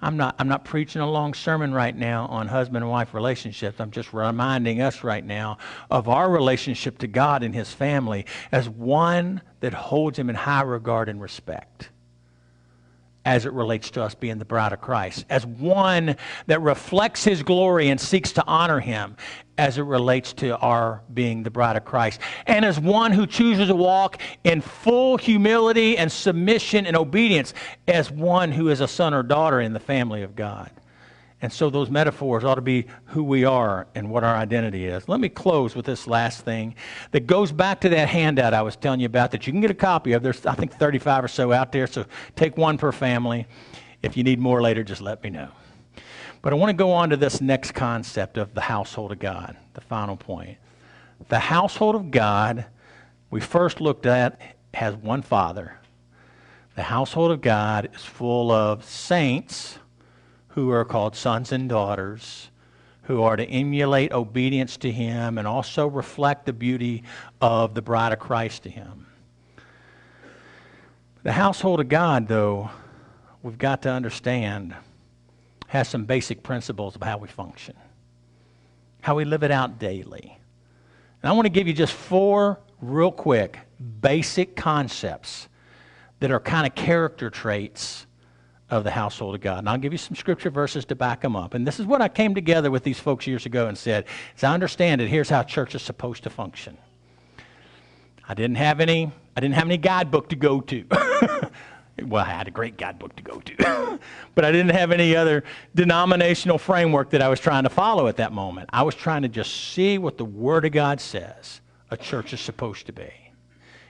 [0.00, 3.80] I'm not, I'm not preaching a long sermon right now on husband and wife relationships.
[3.80, 5.58] I'm just reminding us right now
[5.90, 10.62] of our relationship to God and His family as one that holds Him in high
[10.62, 11.90] regard and respect
[13.28, 16.16] as it relates to us being the bride of Christ, as one
[16.46, 19.18] that reflects his glory and seeks to honor him
[19.58, 23.68] as it relates to our being the bride of Christ, and as one who chooses
[23.68, 27.52] to walk in full humility and submission and obedience
[27.86, 30.70] as one who is a son or daughter in the family of God.
[31.40, 35.08] And so those metaphors ought to be who we are and what our identity is.
[35.08, 36.74] Let me close with this last thing
[37.12, 39.70] that goes back to that handout I was telling you about that you can get
[39.70, 40.22] a copy of.
[40.22, 43.46] There's, I think, 35 or so out there, so take one per family.
[44.02, 45.48] If you need more later, just let me know.
[46.42, 49.56] But I want to go on to this next concept of the household of God,
[49.74, 50.58] the final point.
[51.28, 52.66] The household of God,
[53.30, 54.40] we first looked at,
[54.74, 55.78] has one Father.
[56.74, 59.77] The household of God is full of saints
[60.58, 62.50] who are called sons and daughters,
[63.02, 67.04] who are to emulate obedience to Him and also reflect the beauty
[67.40, 69.06] of the bride of Christ to Him.
[71.22, 72.70] The household of God, though,
[73.40, 74.74] we've got to understand,
[75.68, 77.76] has some basic principles of how we function,
[79.00, 80.40] how we live it out daily.
[81.22, 83.60] And I want to give you just four real quick
[84.00, 85.48] basic concepts
[86.18, 88.07] that are kind of character traits
[88.70, 89.60] of the household of God.
[89.60, 91.54] And I'll give you some scripture verses to back them up.
[91.54, 94.04] And this is what I came together with these folks years ago and said,
[94.36, 96.76] as I understand it, here's how church is supposed to function.
[98.28, 100.84] I didn't have any, I didn't have any guidebook to go to.
[102.02, 103.98] well, I had a great guidebook to go to,
[104.34, 105.44] but I didn't have any other
[105.74, 108.68] denominational framework that I was trying to follow at that moment.
[108.72, 112.40] I was trying to just see what the Word of God says a church is
[112.40, 113.10] supposed to be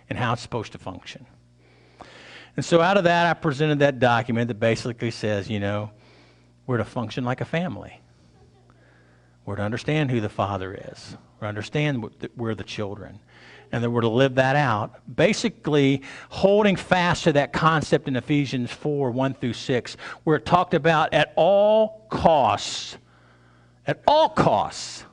[0.09, 1.27] and how it's supposed to function.
[2.59, 5.93] And so out of that, I presented that document that basically says, you know,
[6.67, 8.01] we're to function like a family.
[9.47, 11.17] We're to understand who the Father is.
[11.37, 12.05] We're to understand
[12.37, 13.21] we're the children.
[13.71, 15.01] And that we're to live that out.
[15.15, 20.75] Basically, holding fast to that concept in Ephesians 4 1 through 6, where it talked
[20.75, 22.99] about at all costs,
[23.87, 25.05] at all costs,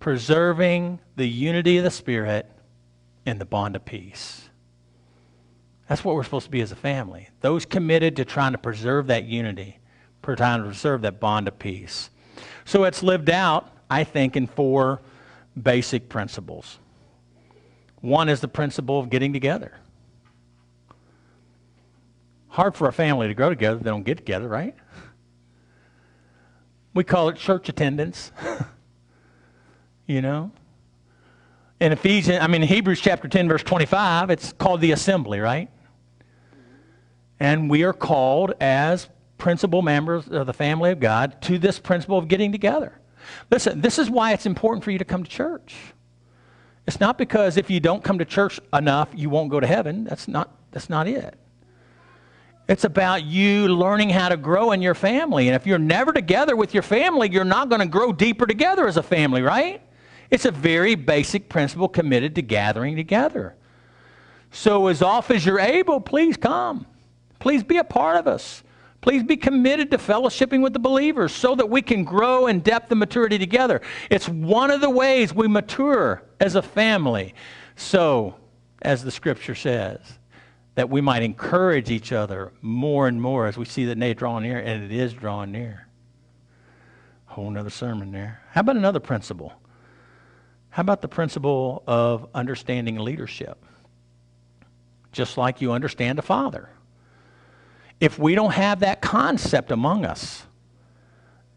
[0.00, 2.50] preserving the unity of the Spirit
[3.24, 4.45] in the bond of peace.
[5.88, 7.28] That's what we're supposed to be as a family.
[7.40, 9.78] Those committed to trying to preserve that unity,
[10.22, 12.10] trying to preserve that bond of peace.
[12.64, 15.00] So it's lived out, I think, in four
[15.60, 16.78] basic principles.
[18.00, 19.72] One is the principle of getting together.
[22.48, 24.74] Hard for a family to grow together, they don't get together, right?
[26.94, 28.32] We call it church attendance.
[30.06, 30.50] you know?
[31.78, 35.68] In Ephesians, I mean, Hebrews chapter 10, verse 25, it's called the assembly, right?
[37.38, 39.08] And we are called as
[39.38, 42.98] principal members of the family of God to this principle of getting together.
[43.50, 45.74] Listen, this is why it's important for you to come to church.
[46.86, 50.04] It's not because if you don't come to church enough, you won't go to heaven.
[50.04, 51.36] That's not, that's not it.
[52.68, 55.48] It's about you learning how to grow in your family.
[55.48, 58.88] And if you're never together with your family, you're not going to grow deeper together
[58.88, 59.82] as a family, right?
[60.30, 63.54] It's a very basic principle committed to gathering together.
[64.50, 66.86] So, as often as you're able, please come.
[67.38, 68.62] Please be a part of us.
[69.00, 72.90] Please be committed to fellowshipping with the believers so that we can grow in depth
[72.90, 73.80] and maturity together.
[74.10, 77.34] It's one of the ways we mature as a family.
[77.76, 78.34] So,
[78.82, 80.00] as the scripture says,
[80.74, 84.42] that we might encourage each other more and more as we see the day drawing
[84.42, 85.86] near, and it is drawing near.
[87.26, 88.42] Whole another sermon there.
[88.50, 89.52] How about another principle?
[90.70, 93.64] How about the principle of understanding leadership?
[95.12, 96.70] Just like you understand a father.
[98.00, 100.44] If we don't have that concept among us,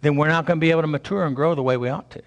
[0.02, 2.10] then we're not going to be able to mature and grow the way we ought
[2.12, 2.22] to.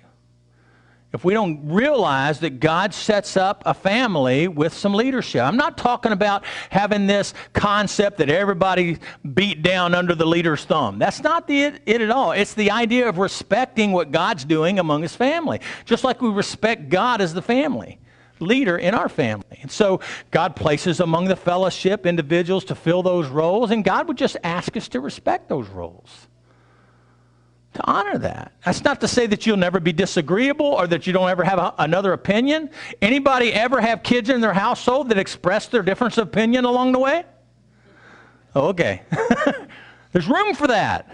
[1.12, 5.76] If we don't realize that God sets up a family with some leadership, I'm not
[5.76, 8.98] talking about having this concept that everybody
[9.34, 10.98] beat down under the leader's thumb.
[10.98, 12.32] That's not the, it, it at all.
[12.32, 16.88] It's the idea of respecting what God's doing among his family, just like we respect
[16.88, 17.98] God as the family
[18.42, 19.58] leader in our family.
[19.62, 24.18] And so God places among the fellowship individuals to fill those roles, and God would
[24.18, 26.28] just ask us to respect those roles.
[27.74, 28.52] To honor that.
[28.64, 31.58] That's not to say that you'll never be disagreeable or that you don't ever have
[31.58, 32.68] a, another opinion.
[33.00, 36.98] Anybody ever have kids in their household that express their difference of opinion along the
[36.98, 37.24] way?
[38.54, 39.02] Okay.
[40.12, 41.10] There's room for that.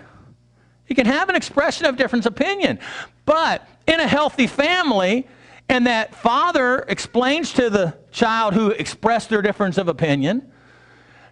[0.89, 2.81] You can have an expression of difference opinion.
[3.25, 5.29] But in a healthy family,
[5.69, 10.51] and that father explains to the child who expressed their difference of opinion,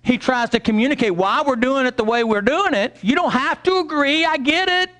[0.02, 2.96] he tries to communicate why we're doing it the way we're doing it.
[3.02, 4.90] You don't have to agree, I get it.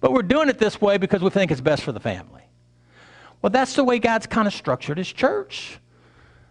[0.00, 2.42] But we're doing it this way because we think it's best for the family.
[3.42, 5.78] Well, that's the way God's kind of structured his church.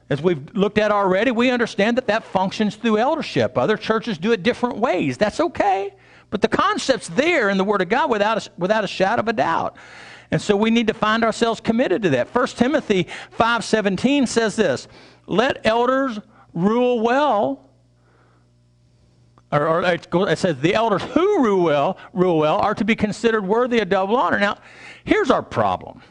[0.10, 3.58] As we've looked at already, we understand that that functions through eldership.
[3.58, 5.18] Other churches do it different ways.
[5.18, 5.94] That's okay.
[6.32, 9.28] But the concept's there in the Word of God without a, without a shadow of
[9.28, 9.78] a doubt.
[10.32, 12.28] And so we need to find ourselves committed to that.
[12.34, 14.88] 1 Timothy 5:17 says this,
[15.26, 16.20] "Let elders
[16.54, 17.66] rule well."
[19.52, 19.84] Or, or
[20.30, 23.90] it says the elders who rule well, rule well are to be considered worthy of
[23.90, 24.40] double honor.
[24.40, 24.58] Now,
[25.04, 26.04] here's our problem.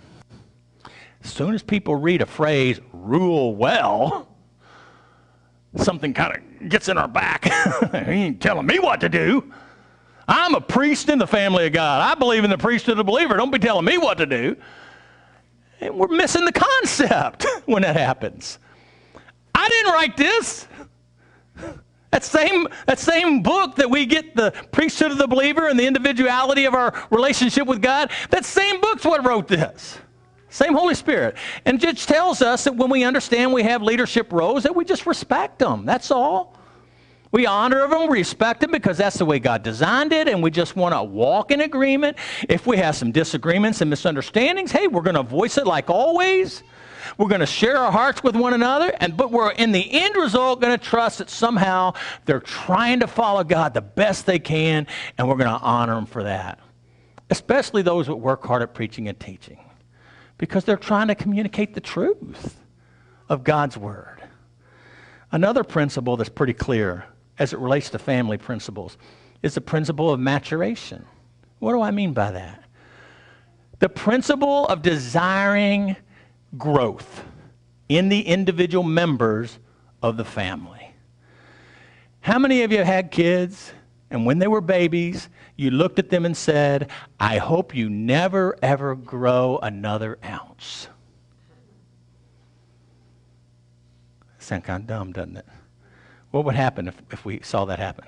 [1.23, 4.29] As soon as people read a phrase, rule well,
[5.77, 7.45] something kind of gets in our back.
[7.93, 9.53] he ain't telling me what to do.
[10.29, 12.03] I'm a priest in the family of God.
[12.03, 13.35] I believe in the priesthood of the believer.
[13.37, 14.57] Don't be telling me what to do.
[15.81, 18.59] And we're missing the concept when that happens.
[19.55, 20.68] I didn't write this.
[22.11, 25.87] That same, that same book that we get the priesthood of the believer and the
[25.87, 29.99] individuality of our relationship with God, that same book's what wrote this.
[30.51, 31.37] Same Holy Spirit.
[31.64, 34.85] And it just tells us that when we understand we have leadership roles, that we
[34.85, 35.85] just respect them.
[35.85, 36.58] That's all.
[37.31, 40.51] We honor them, we respect them because that's the way God designed it, and we
[40.51, 42.16] just want to walk in agreement.
[42.49, 46.62] If we have some disagreements and misunderstandings, hey, we're going to voice it like always.
[47.16, 50.16] We're going to share our hearts with one another, and but we're in the end
[50.16, 54.87] result going to trust that somehow they're trying to follow God the best they can,
[55.16, 56.61] and we're going to honor them for that.
[57.31, 59.59] Especially those that work hard at preaching and teaching,
[60.39, 62.59] because they're trying to communicate the truth
[63.29, 64.22] of God's word.
[65.31, 67.05] Another principle that's pretty clear
[67.39, 68.97] as it relates to family principles
[69.43, 71.05] is the principle of maturation.
[71.59, 72.64] What do I mean by that?
[73.78, 75.97] The principle of desiring
[76.57, 77.24] growth
[77.89, 79.59] in the individual members
[80.03, 80.93] of the family.
[82.20, 83.72] How many of you had kids
[84.11, 88.57] and when they were babies, you looked at them and said, I hope you never
[88.62, 90.89] ever grow another ounce?
[94.39, 95.47] Sound kind of dumb, doesn't it?
[96.31, 98.05] What would happen if, if we saw that happen?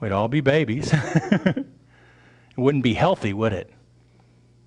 [0.00, 0.90] We'd all be babies.
[0.92, 1.66] it
[2.56, 3.72] wouldn't be healthy, would it?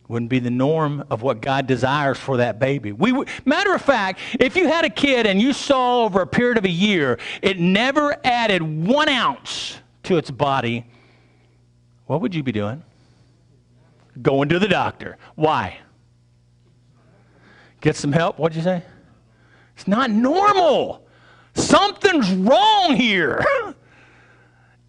[0.07, 2.91] Wouldn't be the norm of what God desires for that baby.
[2.91, 6.57] We matter of fact, if you had a kid and you saw over a period
[6.57, 10.85] of a year it never added one ounce to its body,
[12.07, 12.83] what would you be doing?
[14.21, 15.17] Going to the doctor.
[15.35, 15.77] Why?
[17.79, 18.37] Get some help.
[18.37, 18.83] What'd you say?
[19.81, 21.07] It's not normal.
[21.55, 23.43] Something's wrong here.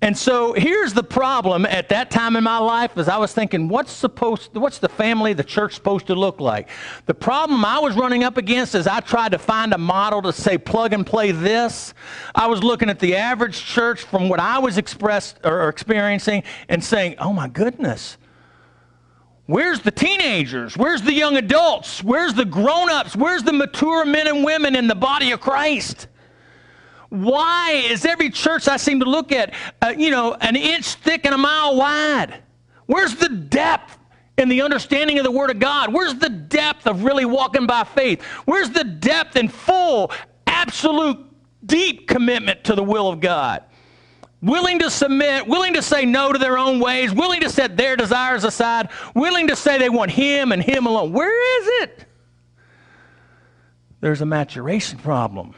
[0.03, 3.69] And so here's the problem at that time in my life as I was thinking,
[3.69, 6.69] what's supposed what's the family, the church supposed to look like?
[7.07, 10.33] The problem I was running up against is I tried to find a model to
[10.33, 11.95] say plug and play this.
[12.35, 16.85] I was looking at the average church from what I was expressed or experiencing and
[16.85, 18.19] saying, oh my goodness,
[19.47, 20.77] Where's the teenagers?
[20.77, 22.03] Where's the young adults?
[22.03, 23.17] Where's the grown ups?
[23.17, 26.07] Where's the mature men and women in the body of Christ?
[27.09, 31.27] Why is every church I seem to look at, uh, you know, an inch thick
[31.27, 32.43] and a mile wide?
[32.87, 33.99] Where's the depth
[34.39, 35.93] in the understanding of the Word of God?
[35.93, 38.23] Where's the depth of really walking by faith?
[38.47, 40.11] Where's the depth and full,
[40.47, 41.19] absolute,
[41.67, 43.65] deep commitment to the will of God?
[44.43, 47.97] Willing to submit, willing to say no to their own ways, willing to set their
[47.97, 51.13] desires aside, willing to say they want Him and Him alone.
[51.13, 52.05] Where is it?
[54.01, 55.55] There's a maturation problem.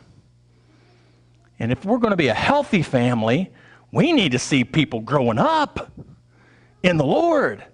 [1.59, 3.51] And if we're going to be a healthy family,
[3.91, 5.91] we need to see people growing up
[6.83, 7.65] in the Lord,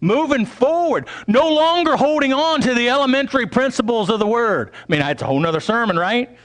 [0.00, 4.70] moving forward, no longer holding on to the elementary principles of the Word.
[4.72, 6.38] I mean, it's a whole other sermon, right?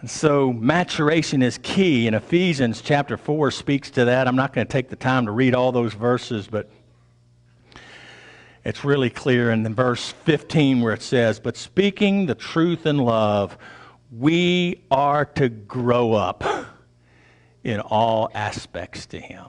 [0.00, 4.26] And so maturation is key, and Ephesians chapter 4 speaks to that.
[4.26, 6.70] I'm not going to take the time to read all those verses, but
[8.64, 13.58] it's really clear in verse 15 where it says, But speaking the truth in love,
[14.10, 16.44] we are to grow up
[17.62, 19.48] in all aspects to Him,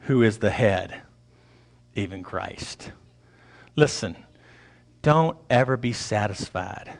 [0.00, 1.02] who is the head,
[1.94, 2.92] even Christ.
[3.76, 4.16] Listen,
[5.02, 6.96] don't ever be satisfied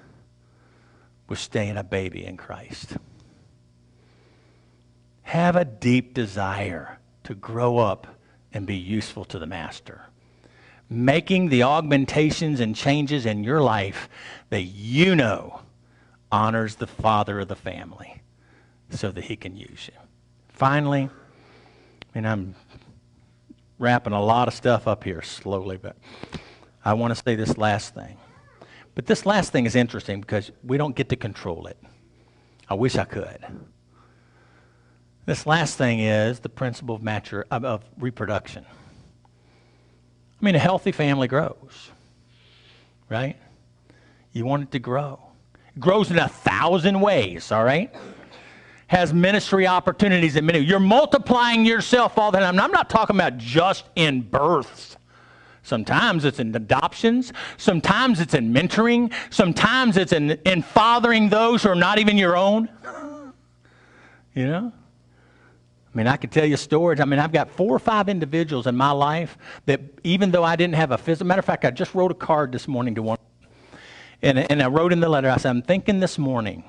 [1.28, 2.96] with staying a baby in Christ.
[5.22, 8.06] Have a deep desire to grow up
[8.52, 10.02] and be useful to the Master.
[10.88, 14.08] Making the augmentations and changes in your life
[14.50, 15.62] that you know
[16.30, 18.22] honors the father of the family
[18.90, 19.98] so that he can use you.
[20.48, 21.10] Finally,
[22.14, 22.54] and I'm
[23.78, 25.96] wrapping a lot of stuff up here slowly, but
[26.84, 28.16] I want to say this last thing.
[28.96, 31.76] But this last thing is interesting because we don't get to control it.
[32.68, 33.38] I wish I could.
[35.26, 38.64] This last thing is the principle of, mature, of, reproduction.
[40.40, 41.90] I mean, a healthy family grows,
[43.10, 43.36] right?
[44.32, 45.20] You want it to grow.
[45.74, 47.94] It grows in a thousand ways, all right?
[48.86, 50.60] Has ministry opportunities in many.
[50.60, 52.58] You're multiplying yourself all the time.
[52.58, 54.96] I'm not talking about just in births.
[55.66, 57.32] Sometimes it's in adoptions.
[57.56, 59.12] Sometimes it's in mentoring.
[59.30, 62.68] Sometimes it's in, in fathering those who are not even your own.
[64.32, 64.72] You know?
[64.72, 67.00] I mean, I could tell you stories.
[67.00, 70.54] I mean, I've got four or five individuals in my life that, even though I
[70.54, 73.02] didn't have a physical, matter of fact, I just wrote a card this morning to
[73.02, 73.18] one.
[74.22, 76.62] And, and I wrote in the letter, I said, I'm thinking this morning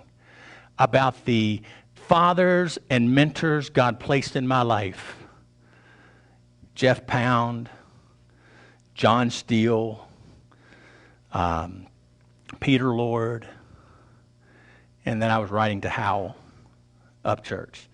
[0.79, 1.61] about the
[1.93, 5.17] fathers and mentors God placed in my life
[6.73, 7.69] Jeff Pound,
[8.97, 10.07] John Steele,
[11.31, 11.85] um,
[12.59, 13.47] Peter Lord,
[15.05, 16.35] and then I was writing to Howell
[17.23, 17.85] Upchurch.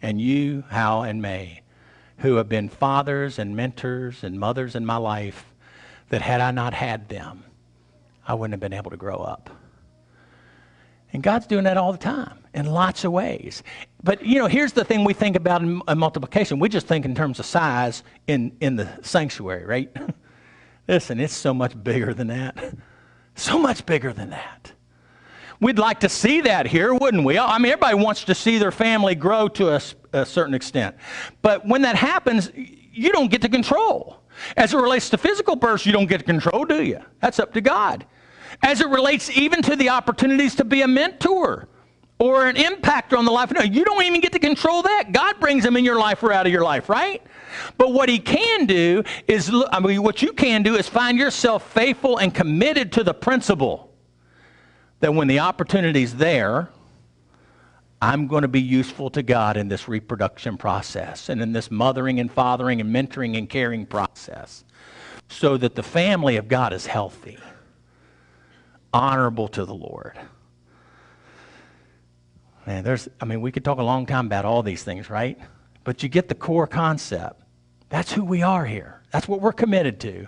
[0.00, 1.62] and you, Hal, and May,
[2.18, 5.46] who have been fathers and mentors and mothers in my life,
[6.10, 7.42] that had I not had them,
[8.26, 9.50] I wouldn't have been able to grow up.
[11.12, 13.64] And God's doing that all the time in lots of ways.
[14.04, 16.60] But, you know, here's the thing we think about in, in multiplication.
[16.60, 19.90] We just think in terms of size in, in the sanctuary, right?
[20.88, 22.74] Listen, it's so much bigger than that.
[23.34, 24.72] So much bigger than that.
[25.60, 27.38] We'd like to see that here, wouldn't we?
[27.38, 29.80] I mean, everybody wants to see their family grow to a,
[30.12, 30.96] a certain extent.
[31.40, 34.18] But when that happens, you don't get to control.
[34.56, 37.00] As it relates to physical births, you don't get to control, do you?
[37.20, 38.04] That's up to God.
[38.62, 41.68] As it relates even to the opportunities to be a mentor
[42.22, 45.10] or an impactor on the life, no, you don't even get to control that.
[45.10, 47.20] God brings them in your life or out of your life, right?
[47.76, 51.68] But what He can do is, I mean, what you can do is find yourself
[51.72, 53.92] faithful and committed to the principle
[55.00, 56.70] that when the opportunity's there,
[58.00, 62.20] I'm going to be useful to God in this reproduction process and in this mothering
[62.20, 64.62] and fathering and mentoring and caring process
[65.28, 67.38] so that the family of God is healthy,
[68.92, 70.20] honorable to the Lord.
[72.66, 75.38] Man, there's, I mean, we could talk a long time about all these things, right?
[75.84, 77.42] But you get the core concept.
[77.88, 79.02] That's who we are here.
[79.10, 80.26] That's what we're committed to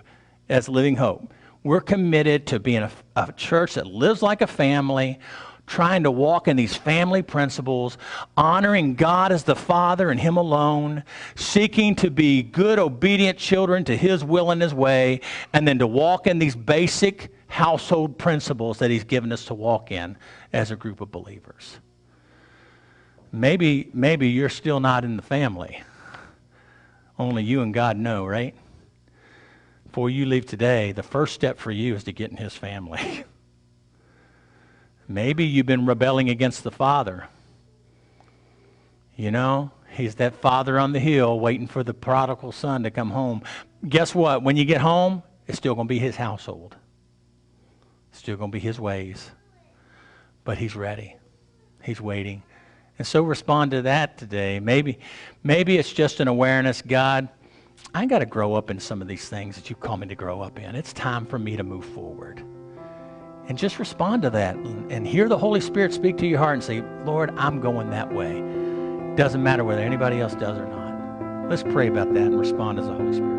[0.49, 1.33] as Living Hope.
[1.63, 5.17] We're committed to being a, a church that lives like a family,
[5.65, 7.97] trying to walk in these family principles,
[8.37, 11.03] honoring God as the Father and Him alone,
[11.35, 15.21] seeking to be good, obedient children to His will and His way,
[15.53, 19.91] and then to walk in these basic household principles that He's given us to walk
[19.91, 20.17] in
[20.53, 21.79] as a group of believers.
[23.35, 25.83] Maybe, maybe you're still not in the family.
[27.17, 28.55] Only you and God know, right?
[29.95, 33.23] before you leave today, the first step for you is to get in his family.
[35.07, 37.29] Maybe you've been rebelling against the Father.
[39.15, 43.11] You know, he's that father on the hill waiting for the prodigal son to come
[43.11, 43.41] home.
[43.87, 44.43] Guess what?
[44.43, 46.75] When you get home, it's still going to be his household,
[48.09, 49.31] it's still going to be his ways.
[50.43, 51.15] But he's ready,
[51.83, 52.43] he's waiting.
[52.97, 54.59] And so respond to that today.
[54.59, 54.99] Maybe,
[55.43, 57.27] maybe it's just an awareness, God.
[57.93, 60.15] I got to grow up in some of these things that you call me to
[60.15, 60.75] grow up in.
[60.75, 62.43] It's time for me to move forward.
[63.47, 66.55] And just respond to that and, and hear the Holy Spirit speak to your heart
[66.55, 68.41] and say, Lord, I'm going that way.
[69.15, 71.49] Doesn't matter whether anybody else does or not.
[71.49, 73.35] Let's pray about that and respond as the Holy Spirit.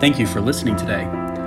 [0.00, 1.25] Thank you for listening today.